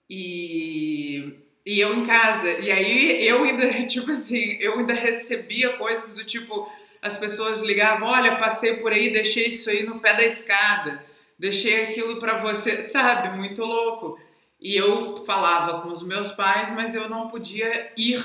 [0.08, 2.50] E, e eu em casa.
[2.58, 8.08] E aí eu ainda, tipo assim, eu ainda recebia coisas do tipo, as pessoas ligavam,
[8.08, 11.04] olha, passei por aí, deixei isso aí no pé da escada,
[11.38, 13.36] deixei aquilo para você, sabe?
[13.36, 14.18] Muito louco.
[14.60, 18.22] E eu falava com os meus pais, mas eu não podia ir,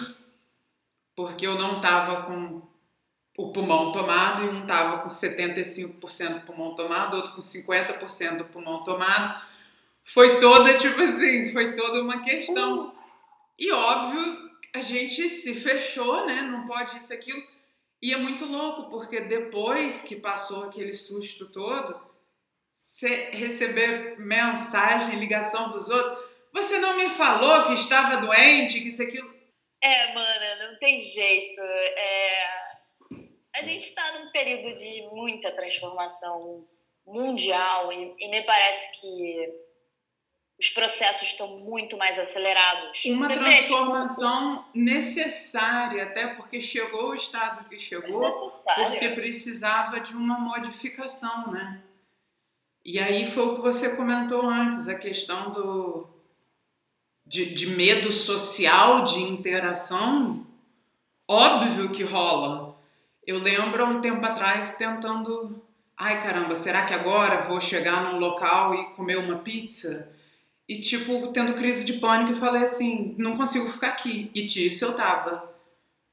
[1.16, 2.62] porque eu não estava com
[3.38, 8.46] o pulmão tomado e um estava com 75% do pulmão tomado, outro com 50% do
[8.46, 9.42] pulmão tomado.
[10.04, 12.94] Foi toda, tipo assim, foi toda uma questão.
[13.60, 16.42] E óbvio, a gente se fechou, né?
[16.42, 17.46] Não pode isso, aquilo.
[18.02, 22.00] E é muito louco, porque depois que passou aquele susto todo,
[22.74, 29.04] você receber mensagem, ligação dos outros, você não me falou que estava doente, que isso
[29.04, 29.38] aquilo.
[29.82, 31.62] É, mana, não tem jeito.
[31.62, 32.70] É...
[33.56, 36.66] A gente está num período de muita transformação
[37.06, 39.69] mundial e, e me parece que
[40.60, 43.06] os processos estão muito mais acelerados.
[43.06, 48.30] Uma Você transformação vê, tipo, necessária, até porque chegou o estado que chegou,
[48.76, 51.82] porque precisava de uma modificação, né?
[52.84, 56.10] E aí foi o que você comentou antes, a questão do
[57.26, 60.46] de, de medo social, de interação,
[61.28, 62.78] óbvio que rola.
[63.26, 65.64] Eu lembro há um tempo atrás tentando,
[65.96, 70.19] ai caramba, será que agora vou chegar num local e comer uma pizza?
[70.70, 74.30] E, tipo, tendo crise de pânico, eu falei assim: não consigo ficar aqui.
[74.36, 75.50] E disso eu tava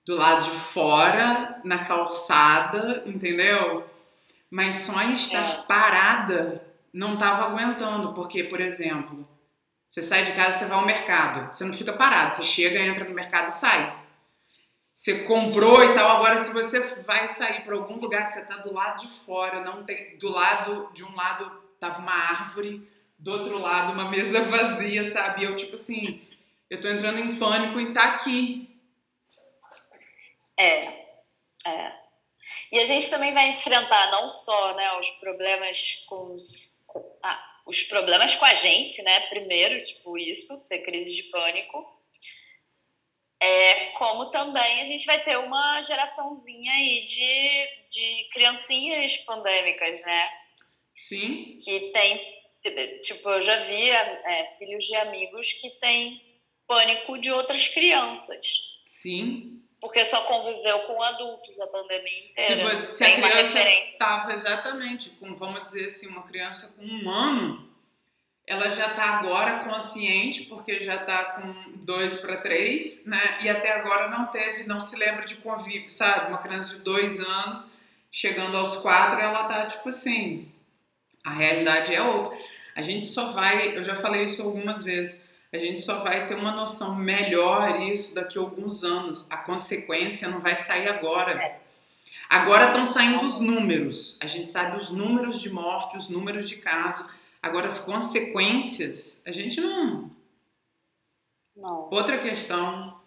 [0.07, 3.85] do lado de fora, na calçada, entendeu?
[4.51, 5.63] Mas só em estar é.
[5.69, 9.29] parada não tava aguentando, porque, por exemplo,
[9.91, 13.05] você sai de casa, você vai ao mercado, você não fica parado, você chega, entra
[13.05, 13.95] no mercado e sai.
[14.91, 18.73] Você comprou e tal, agora se você vai sair para algum lugar, você tá do
[18.73, 22.89] lado de fora, não tem do lado de um lado tava uma árvore,
[23.19, 25.45] do outro lado uma mesa vazia, sabe?
[25.45, 26.27] Eu, tipo assim,
[26.69, 28.69] eu tô entrando em pânico em estar tá aqui.
[30.59, 31.07] É,
[31.67, 32.07] é.
[32.73, 37.61] E a gente também vai enfrentar não só né, os problemas com os, com, ah,
[37.67, 39.21] os problemas com a gente, né?
[39.29, 41.95] Primeiro, tipo, isso, ter crise de pânico.
[43.39, 50.31] É, como também a gente vai ter uma geraçãozinha aí de, de criancinhas pandêmicas, né?
[50.95, 51.59] Sim.
[51.63, 52.46] Que tem
[53.03, 56.21] Tipo, eu já vi é, filhos de amigos que têm
[56.67, 58.77] pânico de outras crianças.
[58.87, 59.63] Sim.
[59.81, 62.71] Porque só conviveu com adultos a pandemia inteira.
[62.71, 67.11] Se, você, se a criança estava exatamente com, vamos dizer assim, uma criança com um
[67.11, 67.71] ano,
[68.47, 73.39] ela já está agora consciente, porque já está com dois para três, né?
[73.43, 76.29] E até agora não teve, não se lembra de convívio, sabe?
[76.29, 77.69] Uma criança de dois anos,
[78.11, 80.51] chegando aos quatro, ela tá tipo assim,
[81.25, 82.39] a realidade é outra.
[82.77, 85.17] A gente só vai, eu já falei isso algumas vezes,
[85.51, 89.27] a gente só vai ter uma noção melhor isso daqui a alguns anos.
[89.31, 91.33] A consequência não vai sair agora.
[91.33, 91.63] É.
[92.29, 94.19] Agora estão saindo os números.
[94.21, 97.07] A gente sabe os números de morte, os números de casos.
[97.43, 100.11] Agora as consequências, a gente não.
[101.57, 101.89] Não.
[101.91, 103.01] Outra questão.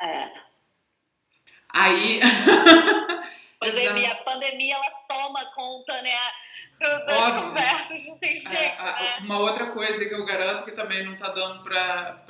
[0.00, 0.32] É.
[1.68, 2.20] Aí.
[3.60, 6.12] pandemia, a pandemia ela toma conta, né?
[6.82, 7.42] Das Óbvio.
[7.42, 8.82] conversas, não tem é, jeito.
[8.82, 9.18] É, né?
[9.22, 12.24] Uma outra coisa que eu garanto que também não tá dando para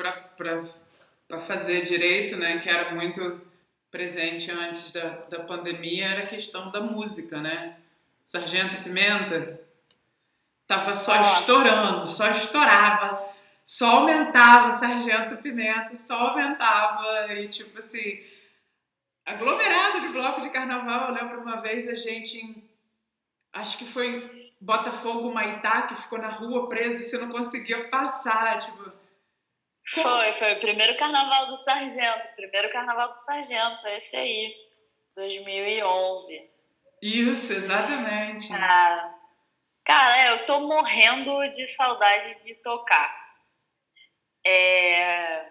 [1.46, 2.58] fazer direito, né?
[2.58, 3.40] Que era muito
[3.90, 7.76] presente antes da, da pandemia, era a questão da música, né?
[8.26, 9.60] Sargento Pimenta
[10.66, 11.40] tava só Nossa.
[11.40, 13.22] estourando, só estourava,
[13.64, 18.22] só aumentava Sargento Pimenta, só aumentava e tipo assim,
[19.26, 21.08] aglomerado de bloco de carnaval.
[21.08, 22.71] Eu lembro uma vez a gente em
[23.52, 28.58] acho que foi Botafogo Maitá, que ficou na rua preso e você não conseguia passar,
[28.58, 28.92] tipo...
[29.84, 34.54] Foi, foi o primeiro carnaval do Sargento, primeiro carnaval do Sargento, esse aí,
[35.16, 36.52] 2011.
[37.02, 38.52] Isso, exatamente.
[38.52, 39.12] Ah,
[39.84, 43.12] cara, eu tô morrendo de saudade de tocar.
[44.46, 45.50] É...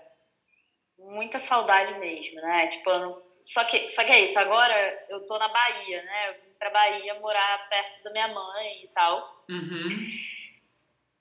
[0.97, 2.67] Muita saudade mesmo, né?
[2.67, 2.89] Tipo,
[3.41, 6.29] só que, só que é isso, agora eu tô na Bahia, né?
[6.29, 9.45] Eu para Bahia morar perto da minha mãe e tal.
[9.49, 9.89] Uhum.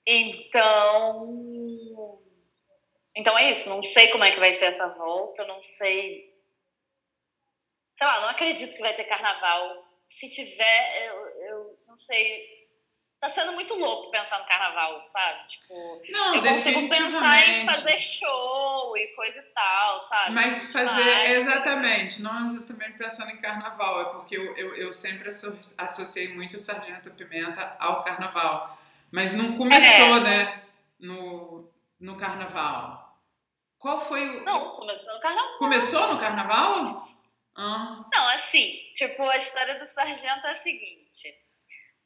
[0.05, 0.61] Então,
[3.15, 3.69] então é isso.
[3.69, 5.43] Não sei como é que vai ser essa volta.
[5.47, 6.31] Não sei,
[7.95, 8.21] sei lá.
[8.21, 9.83] Não acredito que vai ter carnaval.
[10.05, 11.15] Se tiver, eu,
[11.47, 12.60] eu não sei.
[13.21, 15.47] Tá sendo muito louco pensar no carnaval, sabe?
[15.47, 20.31] Tipo, Não, eu consigo pensar em fazer show e coisa e tal, sabe?
[20.31, 25.29] Mas Tipo, fazer, exatamente, não exatamente pensando em carnaval, é porque eu, eu, eu sempre
[25.29, 28.77] asso- associei muito o Sargento Pimenta ao carnaval.
[29.11, 30.19] Mas não começou, É.
[30.21, 30.63] né,
[30.99, 31.69] no,
[31.99, 33.19] no carnaval.
[33.77, 34.43] Qual foi o.
[34.45, 35.57] Não, começou no carnaval.
[35.57, 37.07] Começou no carnaval?
[37.55, 41.33] Ah, Não, assim, tipo, a história do sargento é a seguinte.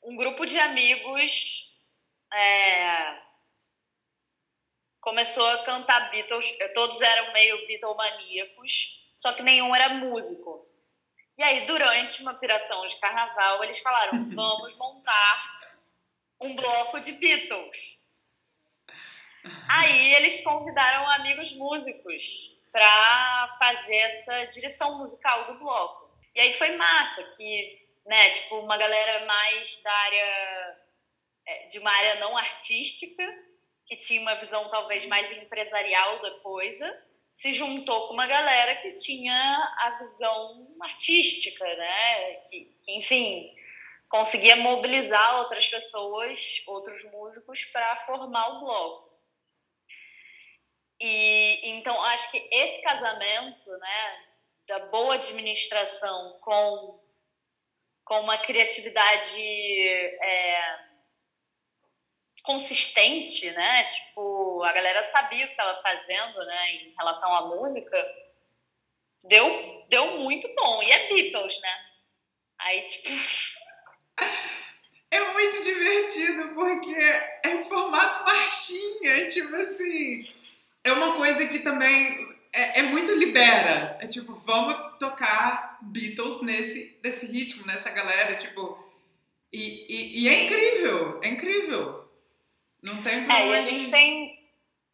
[0.06, 1.84] Um grupo de amigos
[2.32, 3.22] é,
[5.01, 10.68] começou a cantar Beatles, todos eram meio Beatlemaníacos, só que nenhum era músico.
[11.38, 15.72] E aí, durante uma piração de carnaval, eles falaram, vamos montar
[16.39, 18.06] um bloco de Beatles.
[19.70, 26.10] Aí eles convidaram amigos músicos para fazer essa direção musical do bloco.
[26.34, 30.78] E aí foi massa, que, né, tipo, uma galera mais da área,
[31.47, 33.24] é, de uma área não artística,
[33.88, 38.93] que tinha uma visão talvez mais empresarial da coisa, se juntou com uma galera que
[38.93, 43.51] tinha a visão artística, né, que, que enfim,
[44.08, 49.16] conseguia mobilizar outras pessoas, outros músicos para formar o bloco.
[50.99, 54.18] E então acho que esse casamento, né,
[54.68, 57.05] da boa administração com
[58.06, 60.80] com uma criatividade é,
[62.43, 63.84] consistente, né?
[63.86, 67.97] Tipo, a galera sabia o que estava fazendo, né, em relação à música,
[69.24, 70.84] deu deu muito bom.
[70.84, 71.86] E é Beatles, né?
[72.60, 73.10] Aí tipo
[75.12, 80.32] é muito divertido porque é em formato marchinha, tipo assim.
[80.84, 83.97] É uma coisa que também é, é muito libera.
[83.99, 88.84] É tipo, vamos tocar Beatles nesse, nesse ritmo, nessa galera, tipo.
[89.51, 92.09] E, e, e é incrível, é incrível.
[92.82, 93.45] Não tem É, problema.
[93.47, 94.36] e a gente tem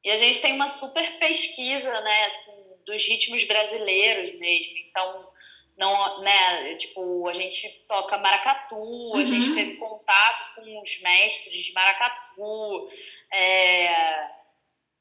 [0.03, 4.77] e a gente tem uma super pesquisa, né, assim, dos ritmos brasileiros mesmo.
[4.89, 5.29] Então,
[5.77, 9.55] não, né, tipo, a gente toca maracatu, a gente Uhum.
[9.55, 12.89] teve contato com os mestres de maracatu,
[13.31, 14.27] é,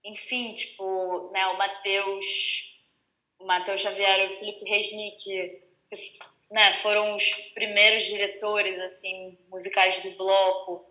[0.05, 2.83] enfim, tipo, né, o Matheus,
[3.39, 7.25] o Matheus Xavier e o Felipe Resnick, que, né, foram os
[7.55, 10.89] primeiros diretores assim musicais do bloco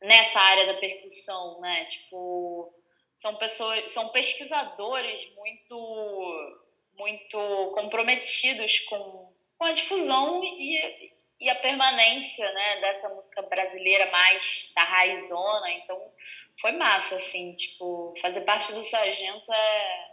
[0.00, 1.84] nessa área da percussão, né?
[1.86, 2.72] Tipo,
[3.14, 6.58] são pessoas, são pesquisadores muito
[6.96, 14.72] muito comprometidos com, com a difusão e, e a permanência, né, dessa música brasileira mais
[14.74, 15.70] da raizona.
[15.74, 16.12] Então,
[16.60, 20.07] foi massa assim, tipo, fazer parte do sargento é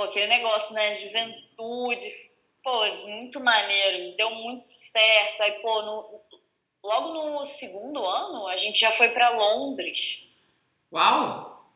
[0.00, 2.06] pô, aquele negócio, né, juventude,
[2.64, 5.42] pô, muito maneiro, deu muito certo.
[5.42, 6.20] Aí, pô, no,
[6.82, 10.34] logo no segundo ano, a gente já foi para Londres.
[10.90, 11.70] Uau!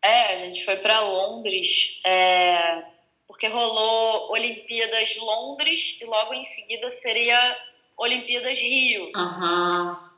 [0.00, 2.84] É, a gente foi para Londres, é,
[3.26, 7.58] porque rolou Olimpíadas Londres e logo em seguida seria
[7.96, 9.10] Olimpíadas Rio.
[9.16, 10.10] Aham.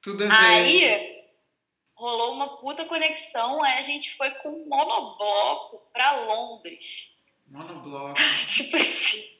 [0.00, 0.34] Tudo a ver.
[0.34, 1.13] Aí
[1.94, 7.24] rolou uma puta conexão, aí a gente foi com um monobloco para Londres.
[7.46, 8.14] Monobloco.
[8.46, 9.34] tipo assim.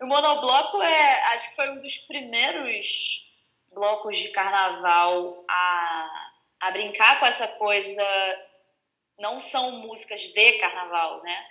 [0.00, 3.34] O monobloco é, acho que foi um dos primeiros
[3.72, 6.30] blocos de carnaval a,
[6.60, 8.02] a brincar com essa coisa.
[9.18, 11.46] Não são músicas de carnaval, né?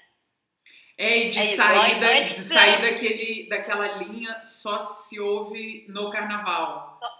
[0.97, 6.09] É, e de É sair, da, de sair daquele, daquela linha só se ouve no
[6.09, 6.97] carnaval.
[6.99, 7.18] Só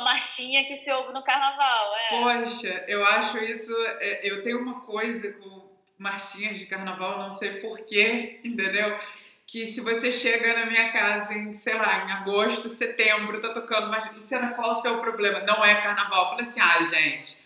[0.00, 2.08] marchinha que se ouve no carnaval, é.
[2.44, 3.72] Poxa, eu acho isso.
[4.00, 8.98] é, Eu tenho uma coisa com marchinhas de carnaval, não sei porquê, entendeu?
[9.46, 13.88] Que se você chega na minha casa em, sei lá, em agosto, setembro, tá tocando,
[13.88, 15.40] mas Luciana, qual o seu problema?
[15.40, 16.24] Não é carnaval.
[16.24, 17.36] Eu falei assim, ah, gente,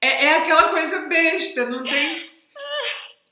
[0.00, 2.20] é, é aquela coisa besta, não tem.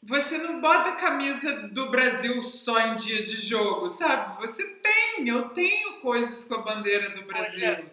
[0.02, 4.40] Você não bota a camisa do Brasil só em dia de jogo, sabe?
[4.40, 7.90] Você tem, eu tenho coisas com a bandeira do Brasil.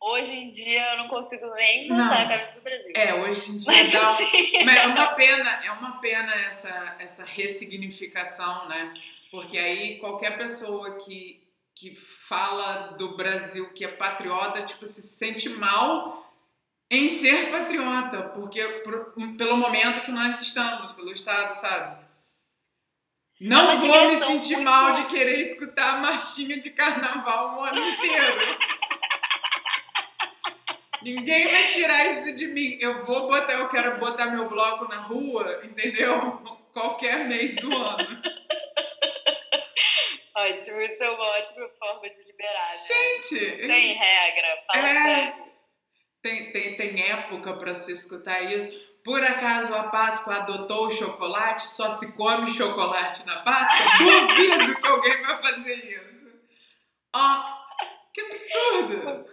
[0.00, 1.96] Hoje em dia eu não consigo nem Não.
[1.96, 2.92] botar a camisa do Brasil.
[2.94, 6.96] É, hoje em dia Mas dá, assim, Mas é uma pena, é uma pena essa,
[7.00, 8.94] essa ressignificação, né?
[9.30, 11.42] Porque aí qualquer pessoa que,
[11.74, 11.96] que
[12.28, 16.32] fala do Brasil que é patriota, tipo, se sente mal
[16.90, 22.04] em ser patriota, porque por- pelo momento que nós estamos, pelo Estado, sabe?
[23.40, 27.58] É Não uma vou me sentir muito- mal de querer escutar a marchinha de carnaval
[27.58, 28.58] o ano inteiro.
[31.08, 32.76] Ninguém vai tirar isso de mim.
[32.80, 36.42] Eu vou botar, eu quero botar meu bloco na rua, entendeu?
[36.72, 38.22] Qualquer mês do ano.
[40.36, 42.72] Ótimo, isso é uma ótima forma de liberar.
[42.72, 42.78] Né?
[42.86, 43.56] Gente!
[43.56, 45.44] Tem regra, fala é, sério.
[46.22, 48.68] Tem, tem, tem época para se escutar isso.
[49.02, 51.66] Por acaso a Páscoa adotou o chocolate?
[51.66, 53.86] Só se come chocolate na Páscoa?
[53.98, 56.28] Duvido que alguém vai fazer isso.
[57.16, 59.26] Ó, oh, que absurdo!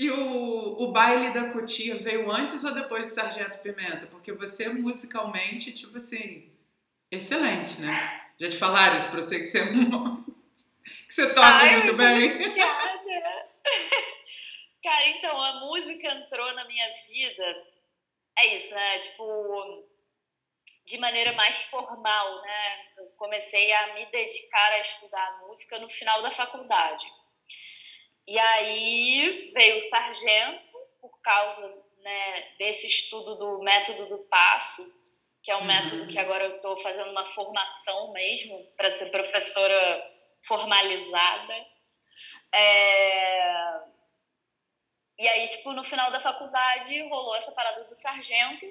[0.00, 4.06] E o, o baile da Cotia veio antes ou depois do Sargento Pimenta?
[4.06, 6.50] Porque você musicalmente, tipo assim,
[7.10, 7.92] excelente, né?
[8.40, 9.62] Já te falaram isso pra você que você,
[11.06, 12.32] que você toca Ai, muito bem?
[12.32, 13.50] Obrigada!
[14.82, 17.66] Cara, então, a música entrou na minha vida,
[18.38, 18.98] é isso, né?
[19.00, 19.86] Tipo,
[20.86, 22.86] de maneira mais formal, né?
[22.96, 27.06] Eu comecei a me dedicar a estudar música no final da faculdade.
[28.26, 34.82] E aí veio o sargento, por causa né, desse estudo do método do passo,
[35.42, 35.66] que é um uhum.
[35.66, 40.12] método que agora eu estou fazendo uma formação mesmo para ser professora
[40.42, 41.66] formalizada.
[42.52, 43.80] É...
[45.18, 48.66] E aí, tipo, no final da faculdade rolou essa parada do sargento.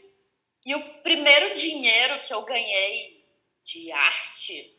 [0.66, 3.26] E o primeiro dinheiro que eu ganhei
[3.62, 4.76] de arte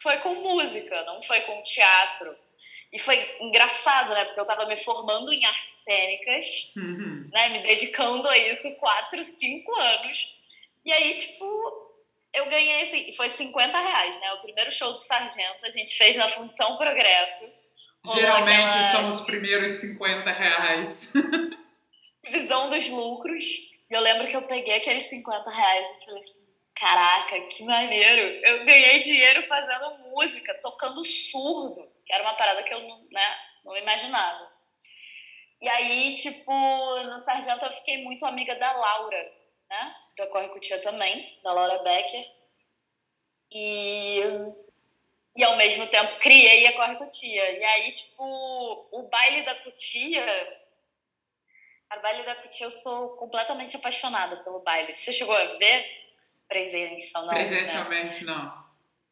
[0.00, 2.43] foi com música, não foi com teatro.
[2.94, 4.24] E foi engraçado, né?
[4.26, 7.28] Porque eu tava me formando em artes cênicas, uhum.
[7.32, 7.48] né?
[7.48, 10.44] Me dedicando a isso quatro, cinco anos.
[10.84, 11.44] E aí, tipo,
[12.32, 14.32] eu ganhei, assim, foi 50 reais, né?
[14.34, 17.52] O primeiro show do Sargento a gente fez na Função Progresso.
[18.14, 18.92] Geralmente aquela...
[18.92, 21.12] são os primeiros 50 reais.
[22.30, 23.44] Visão dos lucros.
[23.90, 28.22] E eu lembro que eu peguei aqueles 50 reais e falei assim, caraca, que maneiro.
[28.46, 33.36] Eu ganhei dinheiro fazendo música, tocando surdo que era uma parada que eu não, né,
[33.64, 34.52] não imaginava.
[35.60, 36.52] E aí, tipo,
[37.04, 39.32] no Sargento eu fiquei muito amiga da Laura,
[39.70, 39.96] né?
[40.18, 42.24] Da Corre Cutia também, da Laura Becker.
[43.50, 44.20] E,
[45.34, 47.58] e ao mesmo tempo criei a Corre Cutia.
[47.58, 48.22] E aí, tipo,
[48.92, 50.60] o baile da Cutia.
[51.88, 54.94] A baile da Cutia eu sou completamente apaixonada pelo baile.
[54.94, 55.84] Você chegou a ver
[56.46, 57.24] presencial?
[57.24, 58.32] Não, Presencialmente, né?
[58.32, 58.63] não.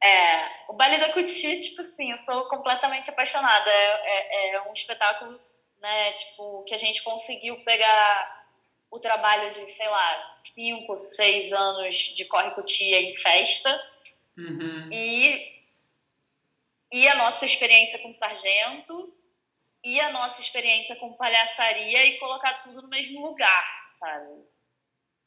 [0.02, 3.70] É, o Baile da Cuti, tipo assim, eu sou completamente apaixonada.
[3.70, 5.40] É, é, é, um espetáculo,
[5.80, 8.42] né, tipo, que a gente conseguiu pegar
[8.90, 13.70] o trabalho de, sei lá, cinco, seis anos de Corre Cutia em festa.
[14.36, 14.88] Uhum.
[14.90, 15.62] E,
[16.90, 19.14] e a nossa experiência com Sargento
[19.84, 24.44] e a nossa experiência com palhaçaria e colocar tudo no mesmo lugar, sabe?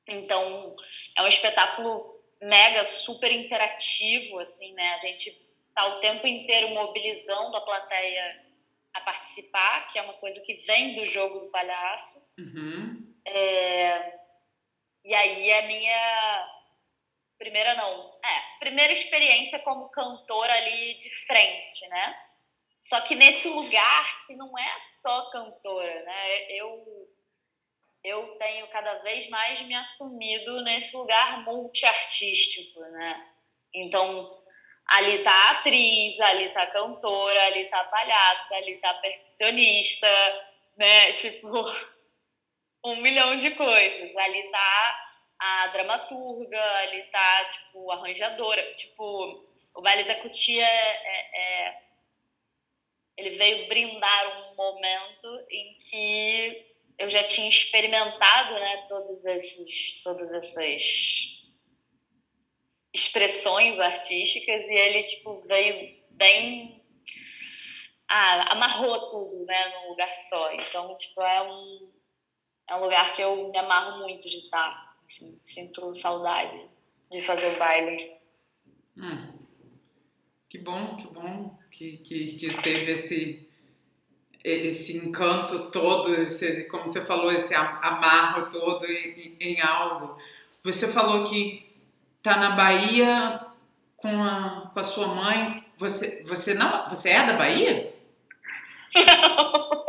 [0.08, 0.76] Então,
[1.18, 2.15] é um espetáculo
[2.46, 4.96] mega super interativo, assim, né?
[4.96, 5.32] A gente
[5.74, 8.46] tá o tempo inteiro mobilizando a plateia
[8.94, 12.36] a participar, que é uma coisa que vem do jogo do palhaço.
[12.40, 13.14] Uhum.
[13.26, 14.14] É...
[15.04, 16.52] E aí é minha
[17.38, 22.18] primeira não, é primeira experiência como cantora ali de frente, né?
[22.82, 26.52] Só que nesse lugar que não é só cantora, né?
[26.52, 26.86] Eu
[28.06, 33.28] eu tenho cada vez mais me assumido nesse lugar multiartístico, né?
[33.74, 34.44] Então,
[34.86, 40.08] ali tá atriz, ali tá cantora, ali tá palhaça, ali tá percussionista,
[40.78, 41.14] né?
[41.14, 41.64] Tipo,
[42.86, 44.16] um milhão de coisas.
[44.16, 45.06] Ali tá
[45.40, 48.74] a dramaturga, ali tá, tipo, arranjadora.
[48.76, 49.44] Tipo,
[49.76, 51.86] o Baile da Cutia é, é, é
[53.18, 60.34] ele veio brindar um momento em que eu já tinha experimentado, né, todos esses, todas
[60.34, 61.44] essas
[62.94, 66.82] expressões artísticas e ele tipo veio bem
[68.08, 70.54] ah, amarrou tudo, né, num lugar só.
[70.54, 71.92] Então, tipo, é um
[72.68, 76.68] é um lugar que eu me amarro muito de estar, assim, sinto saudade
[77.12, 78.18] de fazer o baile.
[78.98, 79.34] Hum.
[80.50, 83.50] Que bom, que bom que, que, que teve esse
[84.46, 90.18] esse encanto todo, esse, como você falou, esse amarro todo em, em algo.
[90.64, 91.66] Você falou que
[92.22, 93.42] tá na Bahia
[93.98, 95.66] com a, com a sua mãe.
[95.78, 97.94] Você, você não, você é da Bahia?
[98.96, 99.86] Não.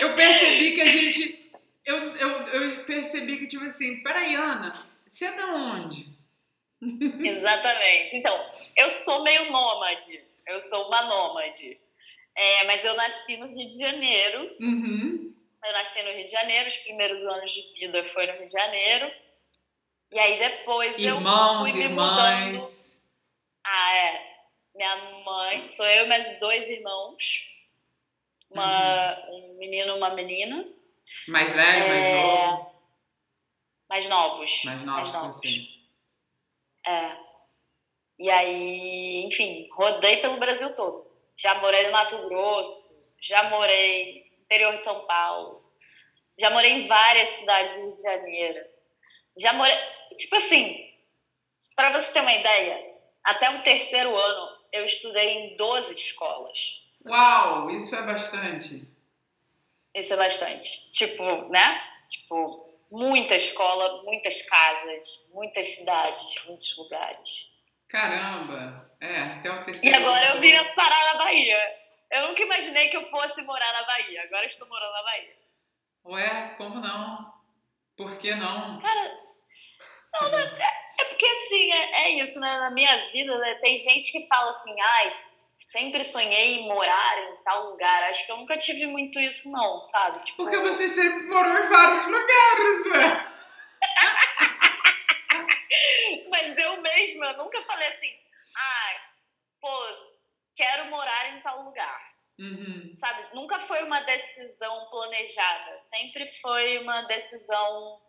[0.00, 1.52] Eu percebi que a gente,
[1.84, 6.08] eu, eu, eu percebi que tipo assim, peraí, Ana, você é da onde?
[6.82, 8.16] Exatamente.
[8.16, 8.46] Então,
[8.76, 10.20] eu sou meio nômade.
[10.46, 11.78] Eu sou uma nômade.
[12.34, 14.56] É, mas eu nasci no Rio de Janeiro.
[14.60, 15.34] Uhum.
[15.64, 18.52] Eu nasci no Rio de Janeiro, os primeiros anos de vida foi no Rio de
[18.52, 19.12] Janeiro.
[20.10, 22.56] E aí depois Irmãos, eu fui me irmãs.
[22.56, 22.80] mudando.
[23.64, 24.30] Ah, é.
[24.74, 27.58] Minha mãe, sou eu e mais dois irmãos.
[28.50, 29.54] Uma, uhum.
[29.54, 30.66] Um menino e uma menina.
[31.28, 31.88] Mais velho, é...
[31.88, 32.70] mais novo?
[33.88, 34.64] Mais novos.
[34.64, 35.40] Mais novos, mais novos.
[36.86, 37.16] É.
[38.18, 41.09] E aí, enfim, rodei pelo Brasil todo.
[41.40, 45.72] Já morei no Mato Grosso, já morei no interior de São Paulo,
[46.38, 48.66] já morei em várias cidades do Rio de Janeiro.
[49.38, 49.74] Já morei,
[50.18, 50.92] tipo assim,
[51.74, 56.86] para você ter uma ideia, até o terceiro ano eu estudei em 12 escolas.
[57.06, 58.86] Uau, isso é bastante.
[59.94, 60.92] Isso é bastante.
[60.92, 61.82] Tipo, né?
[62.06, 67.50] Tipo, muita escola, muitas casas, muitas cidades, muitos lugares.
[67.88, 68.89] Caramba!
[69.00, 69.96] É, até o terceiro.
[69.96, 71.58] E agora eu vim parar na Bahia.
[72.10, 74.22] Eu nunca imaginei que eu fosse morar na Bahia.
[74.24, 75.36] Agora estou morando na Bahia.
[76.04, 77.32] Ué, como não?
[77.96, 78.80] Por que não?
[78.80, 79.18] Cara,
[80.14, 82.58] não, não é, é, porque assim, é, é, isso, né?
[82.58, 83.54] Na minha vida, né?
[83.56, 85.10] tem gente que fala assim, ai,
[85.66, 88.02] sempre sonhei em morar em tal lugar.
[88.04, 90.24] Acho que eu nunca tive muito isso, não, sabe?
[90.24, 93.26] Tipo, Porque você sempre morou em vários lugares, né?
[96.30, 98.29] Mas eu mesma nunca falei assim, ah,
[99.60, 99.68] pô,
[100.56, 102.10] quero morar em tal lugar.
[102.38, 102.94] Uhum.
[102.96, 103.34] Sabe?
[103.34, 105.78] Nunca foi uma decisão planejada.
[105.80, 108.00] Sempre foi uma decisão.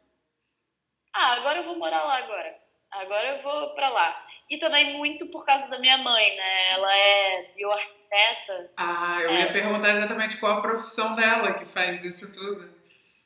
[1.14, 2.62] Ah, agora eu vou morar lá agora.
[2.91, 4.28] Agora eu vou para lá.
[4.49, 6.72] E também muito por causa da minha mãe, né?
[6.72, 8.74] Ela é bioarquiteta.
[8.78, 9.41] Ah, eu é.
[9.41, 12.82] ia perguntar exatamente qual a profissão dela que faz isso tudo.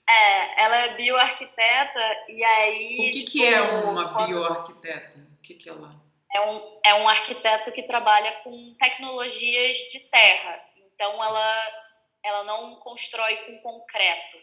[0.07, 1.99] É, ela é bioarquiteta
[2.29, 3.09] e aí.
[3.09, 5.19] O que, tipo, que é uma bioarquiteta?
[5.19, 5.95] O que, que é lá?
[6.35, 10.61] É um, é um arquiteto que trabalha com tecnologias de terra.
[10.75, 11.83] Então ela,
[12.23, 14.37] ela não constrói com concreto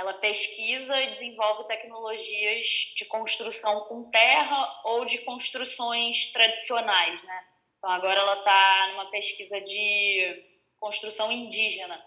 [0.00, 2.64] ela pesquisa e desenvolve tecnologias
[2.96, 7.44] de construção com terra ou de construções tradicionais, né?
[7.76, 10.44] Então agora ela está numa pesquisa de
[10.78, 12.02] construção indígena.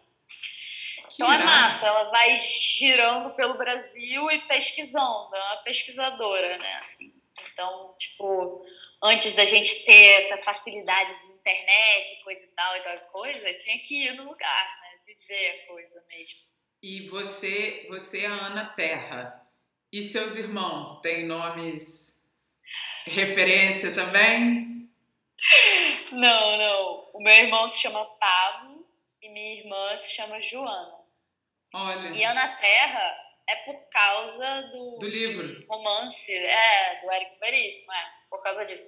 [1.09, 6.73] Que então é massa, ela vai girando pelo Brasil e pesquisando, é uma pesquisadora, né?
[6.77, 7.13] Assim,
[7.53, 8.65] então, tipo,
[9.01, 13.77] antes da gente ter essa facilidade de internet, coisa e tal e tal coisa, tinha
[13.79, 14.99] que ir no lugar, né?
[15.05, 16.39] Viver a coisa mesmo.
[16.81, 19.41] E você, você é a Ana Terra.
[19.91, 22.11] E seus irmãos têm nomes
[23.05, 24.89] referência também?
[26.11, 27.09] Não, não.
[27.13, 28.87] O meu irmão se chama Pablo
[29.21, 30.99] e minha irmã se chama Joana.
[31.73, 32.09] Olha.
[32.09, 33.17] E Ana Terra
[33.47, 35.65] é por causa do, do livro.
[35.67, 38.85] romance, é, do Érico Veríssimo, é, por causa disso.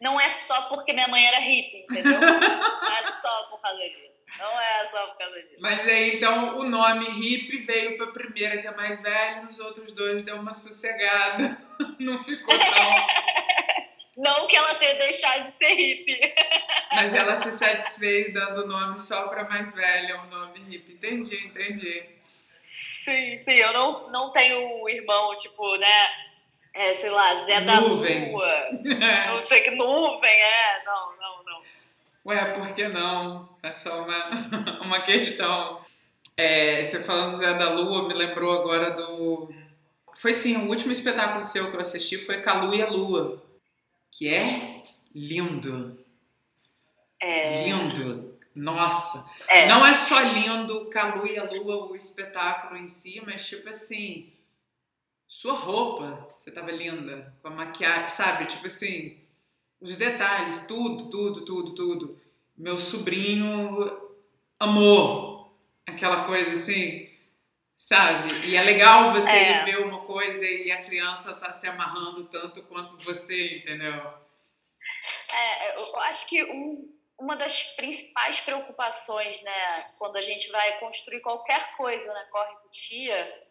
[0.00, 2.18] Não é só porque minha mãe era hippie, entendeu?
[2.20, 4.12] Não é só por causa disso.
[4.38, 5.56] Não é só por causa disso.
[5.60, 9.92] Mas aí, então, o nome hippie veio pra primeira, que é mais velha, nos outros
[9.92, 11.56] dois deu uma sossegada.
[12.00, 13.22] Não ficou tão...
[14.16, 16.34] Não que ela tenha deixado de ser hippie.
[16.92, 20.94] Mas ela se satisfez dando o nome só pra mais velha, o nome hippie.
[20.94, 22.10] Entendi, entendi.
[23.04, 23.52] Sim, sim.
[23.52, 25.86] Eu não, não tenho irmão, tipo, né?
[26.74, 28.20] É, sei lá, Zé nuvem.
[28.20, 29.26] da Lua.
[29.28, 30.84] Não sei que nuvem, é.
[30.86, 31.62] Não, não, não.
[32.24, 33.58] Ué, por que não?
[33.62, 34.30] É só uma,
[34.80, 35.84] uma questão.
[36.34, 39.52] É, você falando Zé da Lua, me lembrou agora do.
[40.14, 43.42] Foi sim, o último espetáculo seu que eu assisti foi Calu e a Lua,
[44.10, 44.82] que é
[45.14, 45.94] lindo.
[47.20, 47.64] É...
[47.64, 48.31] Lindo.
[48.54, 49.24] Nossa.
[49.48, 49.66] É.
[49.66, 54.32] Não é só lindo Calu e a Lua, o espetáculo em si, mas tipo assim.
[55.26, 58.44] Sua roupa, você tava linda, com a maquiagem, sabe?
[58.44, 59.18] Tipo assim,
[59.80, 62.22] os detalhes, tudo, tudo, tudo, tudo.
[62.56, 64.12] Meu sobrinho
[64.60, 67.10] amou aquela coisa assim,
[67.78, 68.28] sabe?
[68.46, 69.64] E é legal você é.
[69.64, 73.94] ver uma coisa e a criança tá se amarrando tanto quanto você, entendeu?
[75.32, 81.20] É, eu acho que um, uma das principais preocupações, né, quando a gente vai construir
[81.20, 83.48] qualquer coisa na Corre Tia,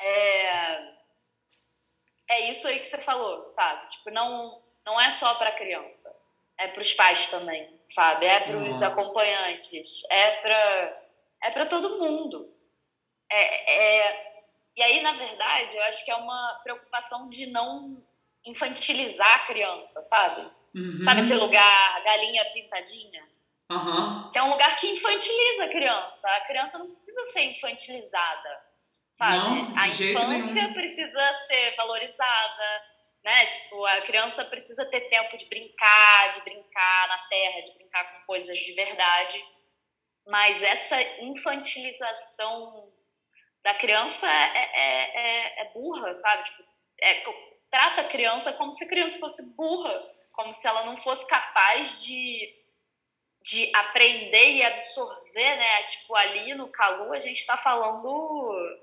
[0.00, 0.94] é,
[2.28, 3.90] é isso aí que você falou, sabe?
[3.90, 6.08] Tipo, não não é só para criança,
[6.56, 8.26] é para os pais também, sabe?
[8.26, 11.02] É para os acompanhantes, é para
[11.42, 12.56] é para todo mundo.
[13.30, 14.42] É, é,
[14.76, 18.00] e aí, na verdade, eu acho que é uma preocupação de não
[18.44, 20.48] infantilizar a criança, sabe?
[20.74, 21.02] Uhum.
[21.02, 23.28] Sabe esse lugar, galinha pintadinha?
[23.70, 24.30] Uhum.
[24.30, 26.28] Que é um lugar que infantiliza a criança.
[26.28, 28.60] A criança não precisa ser infantilizada,
[29.12, 29.36] sabe?
[29.36, 32.82] Não, a infância precisa ser valorizada,
[33.22, 33.46] né?
[33.46, 38.26] Tipo, a criança precisa ter tempo de brincar, de brincar na terra, de brincar com
[38.26, 39.44] coisas de verdade.
[40.26, 42.90] Mas essa infantilização
[43.62, 46.44] da criança é, é, é, é burra, sabe?
[46.44, 46.64] Tipo,
[47.02, 47.24] é,
[47.70, 52.04] trata a criança como se a criança fosse burra, como se ela não fosse capaz
[52.04, 52.54] de,
[53.42, 55.82] de aprender e absorver, né?
[55.82, 58.78] Tipo, ali no Calu a gente está falando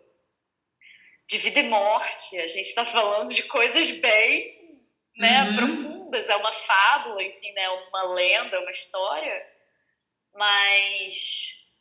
[1.26, 4.84] de vida e morte, a gente está falando de coisas bem
[5.16, 6.04] né, uhum.
[6.04, 7.70] lendas, é uma fábula, enfim, né?
[7.70, 9.48] Uma lenda, uma história.
[10.34, 11.74] Mas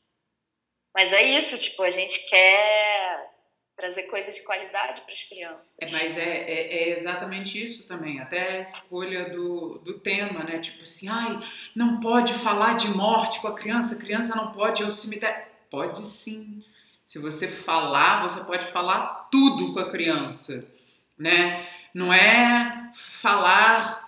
[0.94, 3.33] mas é isso, tipo, a gente quer
[3.76, 5.76] trazer coisa de qualidade para as crianças.
[5.80, 10.58] É, mas é, é, é, exatamente isso também, até a escolha do, do tema, né?
[10.58, 11.38] Tipo assim, ai,
[11.74, 15.44] não pode falar de morte com a criança, a criança não pode ir ao cemitério.
[15.70, 16.62] Pode sim.
[17.04, 20.72] Se você falar, você pode falar tudo com a criança,
[21.18, 21.66] né?
[21.92, 24.04] Não é falar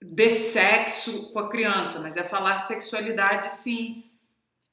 [0.00, 4.11] de sexo com a criança, mas é falar sexualidade sim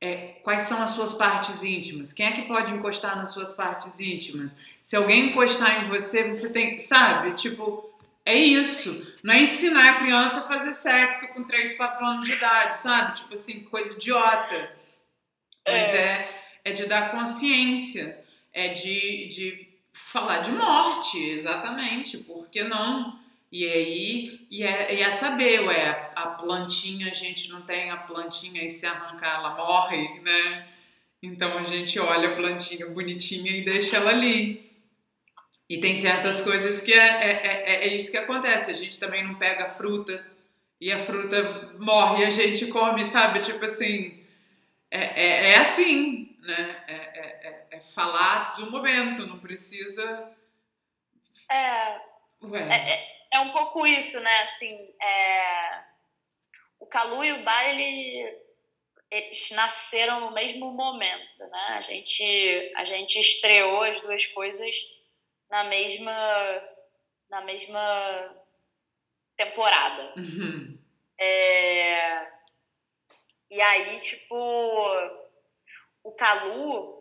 [0.02, 2.14] é, quais são as suas partes íntimas?
[2.14, 4.56] Quem é que pode encostar nas suas partes íntimas?
[4.84, 7.34] Se alguém encostar em você, você tem, sabe?
[7.34, 7.94] Tipo,
[8.26, 9.16] é isso.
[9.24, 13.18] Não é ensinar a criança a fazer sexo com 3, 4 anos de idade, sabe?
[13.18, 14.72] Tipo assim, coisa idiota.
[15.68, 18.24] Mas é, é, é de dar consciência,
[18.54, 22.18] é de, de falar de morte, exatamente.
[22.20, 23.19] Por que não?
[23.52, 27.98] E aí, e é, e é saber, ué, a plantinha, a gente não tem a
[27.98, 30.68] plantinha e se arrancar ela morre, né?
[31.22, 34.70] Então a gente olha a plantinha bonitinha e deixa ela ali.
[35.68, 38.72] E tem certas coisas que é, é, é, é isso que acontece.
[38.72, 40.26] A gente também não pega fruta
[40.80, 43.42] e a fruta morre e a gente come, sabe?
[43.42, 44.24] Tipo assim,
[44.90, 46.84] é, é, é assim, né?
[46.88, 50.32] É, é, é, é falar do momento, não precisa.
[51.52, 52.09] É.
[52.70, 54.42] É, é é um pouco isso, né?
[54.42, 55.84] Assim, é...
[56.80, 58.50] o Calu e o Baile
[59.12, 61.66] eles nasceram no mesmo momento, né?
[61.70, 64.76] A gente a gente estreou as duas coisas
[65.50, 66.14] na mesma
[67.30, 68.36] na mesma
[69.36, 70.14] temporada.
[70.18, 70.78] Uhum.
[71.20, 72.40] É...
[73.52, 74.36] E aí, tipo,
[76.04, 76.99] o Calu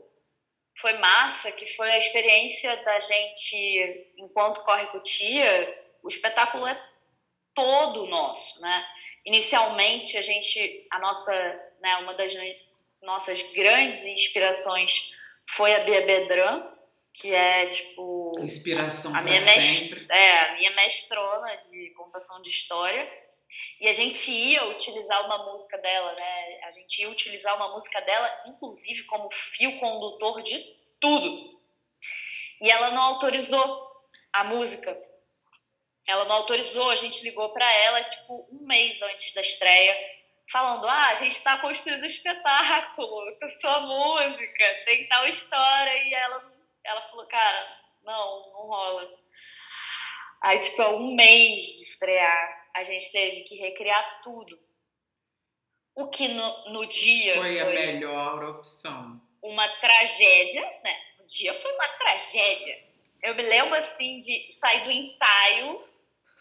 [0.81, 6.81] foi massa, que foi a experiência da gente, enquanto corre com tia, o espetáculo é
[7.55, 8.87] todo nosso, né?
[9.25, 11.33] Inicialmente a gente, a nossa,
[11.81, 12.33] né, uma das
[13.03, 15.17] nossas grandes inspirações
[15.51, 16.65] foi a Bia Bedran,
[17.13, 23.28] que é tipo inspiração a minha mestre, é a minha mestrona de contação de história.
[23.81, 26.61] E a gente ia utilizar uma música dela, né?
[26.65, 30.59] A gente ia utilizar uma música dela, inclusive como fio condutor de
[31.01, 31.61] tudo.
[32.61, 33.89] E ela não autorizou
[34.33, 35.09] a música
[36.09, 39.95] ela não autorizou, a gente ligou para ela, tipo, um mês antes da estreia,
[40.51, 46.03] falando: ah, a gente está construindo um espetáculo, com sua música, tem tal história.
[46.03, 46.53] E ela,
[46.83, 49.07] ela falou: cara, não, não rola.
[50.41, 54.59] Aí, tipo, um mês de estrear, a gente teve que recriar tudo.
[55.95, 59.21] O que no, no dia foi, foi a melhor opção.
[59.43, 60.97] Uma tragédia, né?
[61.21, 62.89] O dia foi uma tragédia.
[63.23, 65.85] Eu me lembro assim de sair do ensaio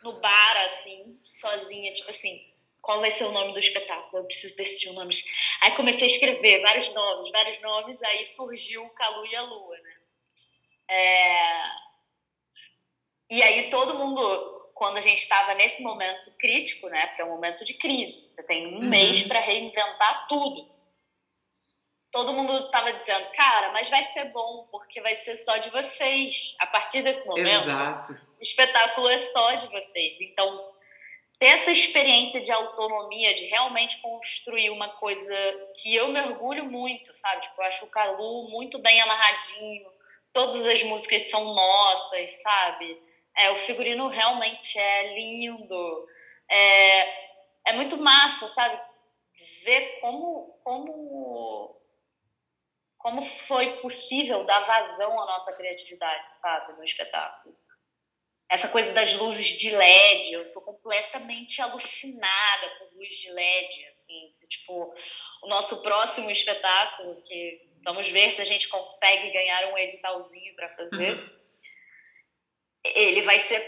[0.04, 4.22] no bar, assim, sozinha, tipo assim, qual vai ser o nome do espetáculo?
[4.22, 5.14] Eu preciso decidir o nome.
[5.62, 9.78] Aí comecei a escrever vários nomes, vários nomes, aí surgiu o Calu e a Lua,
[9.78, 9.98] né?
[10.88, 11.62] É...
[13.30, 17.08] E aí todo mundo, quando a gente estava nesse momento crítico, né?
[17.08, 18.90] Porque é um momento de crise, você tem um uhum.
[18.90, 20.78] mês para reinventar tudo
[22.12, 26.56] todo mundo estava dizendo, cara, mas vai ser bom, porque vai ser só de vocês.
[26.60, 28.14] A partir desse momento, Exato.
[28.14, 30.20] o espetáculo é só de vocês.
[30.22, 30.68] Então,
[31.38, 35.36] ter essa experiência de autonomia, de realmente construir uma coisa
[35.82, 37.42] que eu mergulho muito, sabe?
[37.42, 39.88] Tipo, eu acho o Calu muito bem amarradinho,
[40.34, 43.00] todas as músicas são nossas, sabe?
[43.38, 46.08] É, o figurino realmente é lindo.
[46.50, 48.80] É, é muito massa, sabe?
[49.64, 51.78] Ver como, como
[52.98, 57.56] como foi possível dar vazão à nossa criatividade, sabe, no espetáculo.
[58.50, 64.28] Essa coisa das luzes de LED, eu sou completamente alucinada por luz de LED, assim,
[64.30, 64.94] se, tipo,
[65.44, 70.70] o nosso próximo espetáculo, que vamos ver se a gente consegue ganhar um editalzinho para
[70.76, 71.37] fazer, uhum.
[72.84, 73.60] Ele vai ser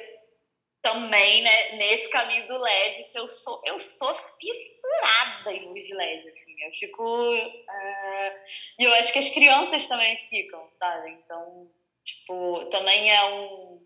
[0.81, 6.29] também né, nesse caminho do LED que eu sou eu sou fissurada em luz LED
[6.29, 6.55] assim.
[6.63, 8.31] Eu fico uh,
[8.79, 11.11] e eu acho que as crianças também ficam sabe?
[11.11, 11.69] Então
[12.03, 13.85] tipo também é um,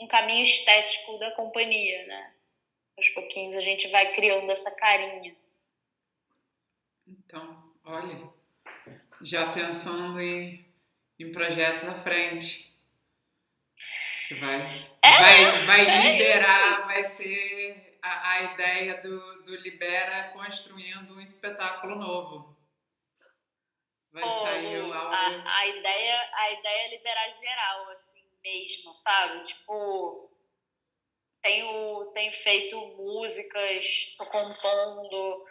[0.00, 2.32] um caminho estético da companhia né?
[2.98, 5.34] Aos pouquinhos a gente vai criando essa carinha.
[7.06, 8.28] Então olha
[9.22, 10.66] já pensando em,
[11.18, 12.65] em projetos à frente
[14.34, 21.14] vai, é, vai, vai é liberar, vai ser a, a ideia do, do Libera construindo
[21.14, 22.56] um espetáculo novo.
[24.12, 24.92] Vai sair algo...
[24.92, 29.42] a, a, ideia, a ideia é liberar geral, assim mesmo, sabe?
[29.42, 30.30] Tipo,
[31.42, 35.44] tenho, tenho feito músicas, tô compondo,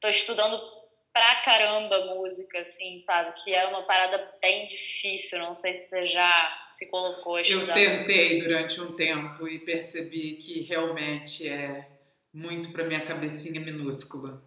[0.00, 0.83] tô estudando
[1.14, 3.40] pra caramba música, assim, sabe?
[3.40, 7.78] Que é uma parada bem difícil, não sei se você já se colocou a estudar.
[7.78, 8.48] Eu tentei música.
[8.48, 11.88] durante um tempo e percebi que realmente é
[12.32, 14.42] muito pra minha cabecinha minúscula.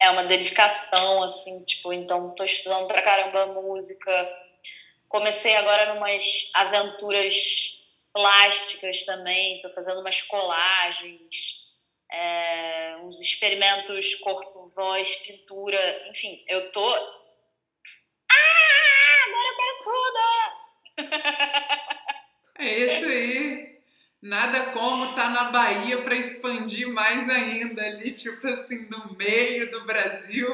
[0.00, 4.10] É uma dedicação, assim, tipo, então tô estudando pra caramba música.
[5.08, 11.67] Comecei agora numas aventuras plásticas também, estou fazendo umas colagens,
[12.10, 16.94] é, uns experimentos corpo, voz, pintura, enfim, eu tô.
[18.30, 20.18] Ah, agora eu quero tudo!
[22.58, 23.78] É isso aí.
[24.20, 29.70] Nada como estar tá na Bahia para expandir mais ainda ali, tipo assim, no meio
[29.70, 30.48] do Brasil.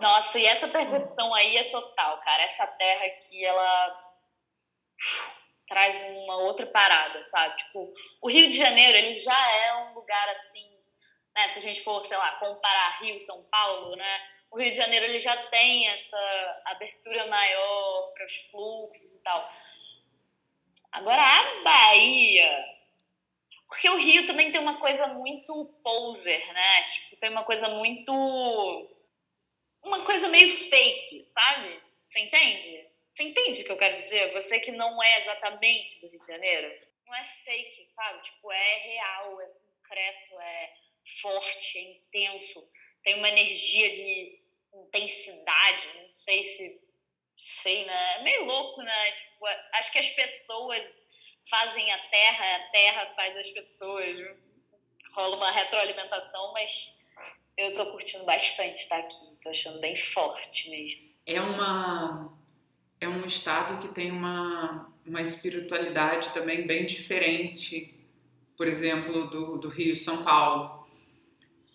[0.00, 2.42] Nossa, e essa percepção aí é total, cara.
[2.44, 4.14] Essa terra aqui, ela
[5.72, 7.56] traz uma outra parada, sabe?
[7.56, 10.68] Tipo, o Rio de Janeiro, ele já é um lugar assim,
[11.34, 11.48] né?
[11.48, 14.20] Se a gente for, sei lá, comparar Rio, São Paulo, né?
[14.50, 19.50] O Rio de Janeiro, ele já tem essa abertura maior para os fluxos e tal.
[20.92, 22.72] Agora, a Bahia...
[23.66, 26.82] Porque o Rio também tem uma coisa muito poser, né?
[26.82, 28.12] Tipo, tem uma coisa muito...
[29.82, 31.82] Uma coisa meio fake, sabe?
[32.06, 32.91] Você entende?
[33.12, 34.32] Você entende o que eu quero dizer?
[34.32, 36.74] Você que não é exatamente do Rio de Janeiro,
[37.06, 38.22] não é fake, sabe?
[38.22, 40.74] Tipo, é real, é concreto, é
[41.20, 42.66] forte, é intenso,
[43.04, 44.40] tem uma energia de
[44.72, 46.90] intensidade, não sei se
[47.36, 48.20] sei, né?
[48.20, 49.12] É meio louco, né?
[49.12, 50.82] Tipo, acho que as pessoas
[51.50, 54.16] fazem a terra, a terra faz as pessoas.
[55.12, 56.98] Rola uma retroalimentação, mas
[57.58, 61.12] eu tô curtindo bastante estar aqui, tô achando bem forte mesmo.
[61.26, 62.41] É uma
[63.04, 67.92] é um estado que tem uma, uma espiritualidade também bem diferente,
[68.56, 70.86] por exemplo, do, do Rio São Paulo.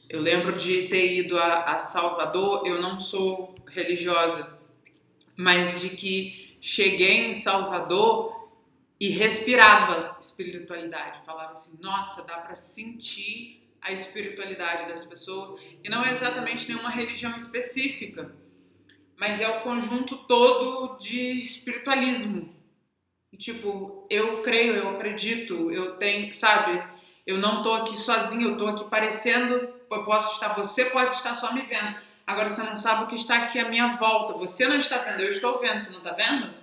[0.07, 4.57] Eu lembro de ter ido a, a Salvador, eu não sou religiosa,
[5.35, 8.49] mas de que cheguei em Salvador
[8.97, 16.03] e respirava espiritualidade, falava assim: nossa, dá para sentir a espiritualidade das pessoas, e não
[16.03, 18.33] é exatamente nenhuma religião específica
[19.17, 22.55] mas é o conjunto todo de espiritualismo.
[23.37, 26.81] tipo, eu creio, eu acredito, eu tenho, sabe?
[27.25, 31.35] Eu não tô aqui sozinho, eu tô aqui parecendo, eu posso estar, você pode estar
[31.35, 31.97] só me vendo.
[32.25, 34.33] Agora você não sabe o que está aqui à minha volta.
[34.33, 36.53] Você não está vendo, eu estou vendo, você não está vendo?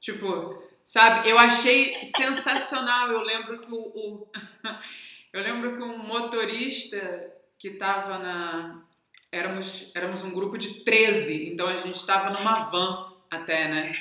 [0.00, 1.28] Tipo, sabe?
[1.28, 3.10] Eu achei sensacional.
[3.10, 4.28] Eu lembro que o, o
[5.32, 8.82] eu lembro que um motorista que estava na
[9.30, 13.92] éramos, éramos um grupo de 13, então a gente estava numa van até, né?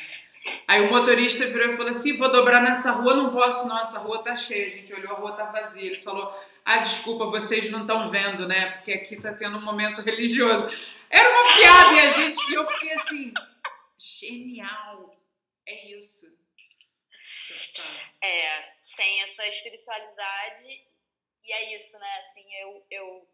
[0.67, 3.99] Aí o motorista virou e falou assim: vou dobrar nessa rua, não posso, não, essa
[3.99, 4.67] rua tá cheia.
[4.67, 5.85] A gente olhou, a rua tá vazia.
[5.85, 8.71] Ele falou: ah, desculpa, vocês não estão vendo, né?
[8.71, 10.67] Porque aqui tá tendo um momento religioso.
[11.09, 13.33] Era uma piada e a gente, eu fiquei assim:
[13.97, 15.15] genial,
[15.67, 16.27] é isso.
[18.21, 18.61] É,
[18.95, 20.83] tem essa espiritualidade
[21.43, 22.17] e é isso, né?
[22.17, 23.27] Assim, eu, eu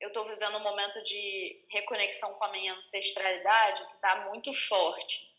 [0.00, 5.34] eu estou vivendo um momento de reconexão com a minha ancestralidade que está muito forte.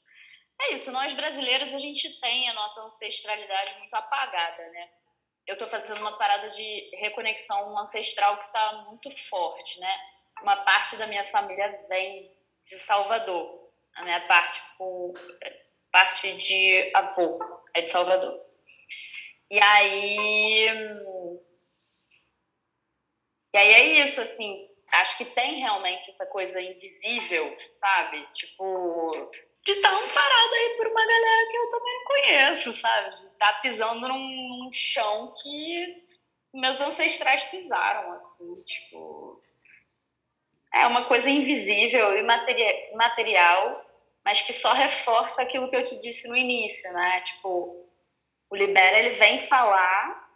[0.62, 4.90] É isso, nós brasileiros, a gente tem a nossa ancestralidade muito apagada, né?
[5.48, 9.98] Eu estou fazendo uma parada de reconexão ancestral que está muito forte, né?
[10.42, 12.32] Uma parte da minha família vem
[12.64, 13.72] de Salvador.
[13.96, 15.14] A minha parte, por
[15.92, 17.40] parte de avô,
[17.74, 18.40] é de Salvador.
[19.50, 20.68] E aí
[23.54, 28.26] e aí é isso, assim, acho que tem realmente essa coisa invisível, sabe?
[28.32, 29.32] Tipo,
[29.66, 33.10] de estar tá parado aí por uma galera que eu também não conheço, sabe?
[33.10, 36.04] De estar tá pisando num, num chão que
[36.54, 39.42] meus ancestrais pisaram, assim, tipo.
[40.74, 42.22] É uma coisa invisível e
[42.94, 43.84] material,
[44.24, 47.22] mas que só reforça aquilo que eu te disse no início, né?
[47.22, 47.88] Tipo,
[48.52, 50.30] o Libera ele vem falar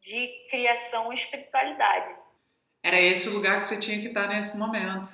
[0.00, 2.10] de criação e espiritualidade.
[2.86, 5.08] Era esse o lugar que você tinha que estar nesse momento.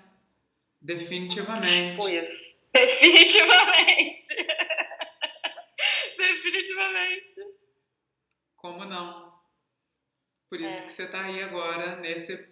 [0.79, 1.93] Definitivamente.
[1.93, 2.69] Tipo isso.
[2.75, 4.29] Definitivamente.
[6.19, 7.41] Definitivamente.
[8.57, 9.33] Como não?
[10.51, 10.83] Por isso é.
[10.83, 12.47] que você está aí agora, nesse.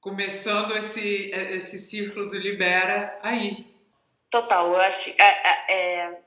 [0.00, 3.72] Começando esse, esse círculo do Libera aí.
[4.28, 5.22] Total, eu acho.
[5.22, 6.22] É, é, é,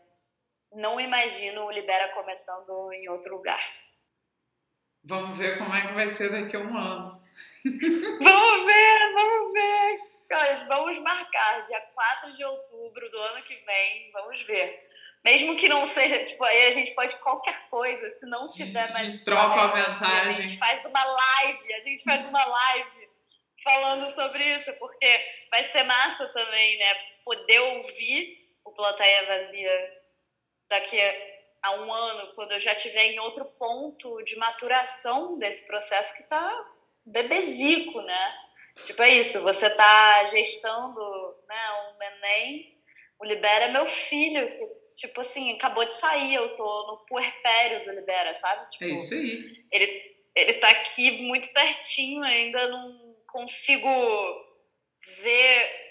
[0.72, 3.59] não imagino o Libera começando em outro lugar.
[5.03, 7.16] Vamos ver como é que vai ser daqui a um ano
[8.21, 9.99] vamos ver, vamos ver.
[10.31, 14.77] Olha, vamos marcar dia 4 de outubro do ano que vem, vamos ver.
[15.23, 19.23] mesmo que não seja, tipo, aí a gente pode qualquer coisa, se não tiver mais.
[19.23, 20.35] Troca a mensagem.
[20.35, 23.09] A gente faz uma live, a gente faz uma live
[23.63, 26.95] falando sobre isso, porque vai ser massa também, né?
[27.23, 29.93] Poder ouvir o Plateia Vazia
[30.69, 30.99] daqui
[31.61, 36.29] a um ano, quando eu já estiver em outro ponto de maturação desse processo que
[36.29, 36.65] tá
[37.08, 38.34] bebezico, né?
[38.84, 40.99] Tipo, é isso, você tá gestando
[41.47, 42.74] né, um neném,
[43.20, 47.86] o Libera é meu filho, que, tipo assim, acabou de sair, eu tô no puerpério
[47.86, 48.70] do Libera, sabe?
[48.72, 49.66] Tipo, é isso aí.
[49.72, 53.89] Ele, ele tá aqui muito pertinho, ainda não consigo
[55.24, 55.88] ver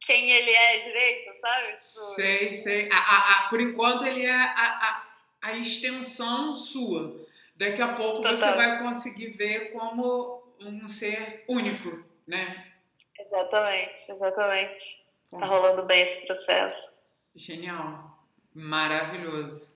[0.00, 1.72] quem ele é direito, sabe?
[1.72, 2.88] Tipo, sei, sei.
[2.92, 5.02] A, a, a, por enquanto ele é a,
[5.42, 7.24] a, extensão sua.
[7.56, 8.36] Daqui a pouco Total.
[8.36, 12.72] você vai conseguir ver como um ser único, né?
[13.18, 15.06] Exatamente, exatamente.
[15.30, 15.38] Bom.
[15.38, 17.02] Tá rolando bem esse processo.
[17.34, 18.26] Genial.
[18.54, 19.68] Maravilhoso.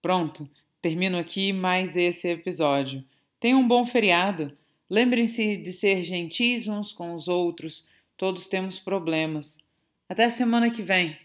[0.00, 0.48] Pronto,
[0.80, 3.04] termino aqui mais esse episódio.
[3.40, 4.56] Tenham um bom feriado.
[4.88, 7.88] Lembrem-se de ser gentis uns com os outros.
[8.16, 9.58] Todos temos problemas.
[10.08, 11.18] Até semana que vem.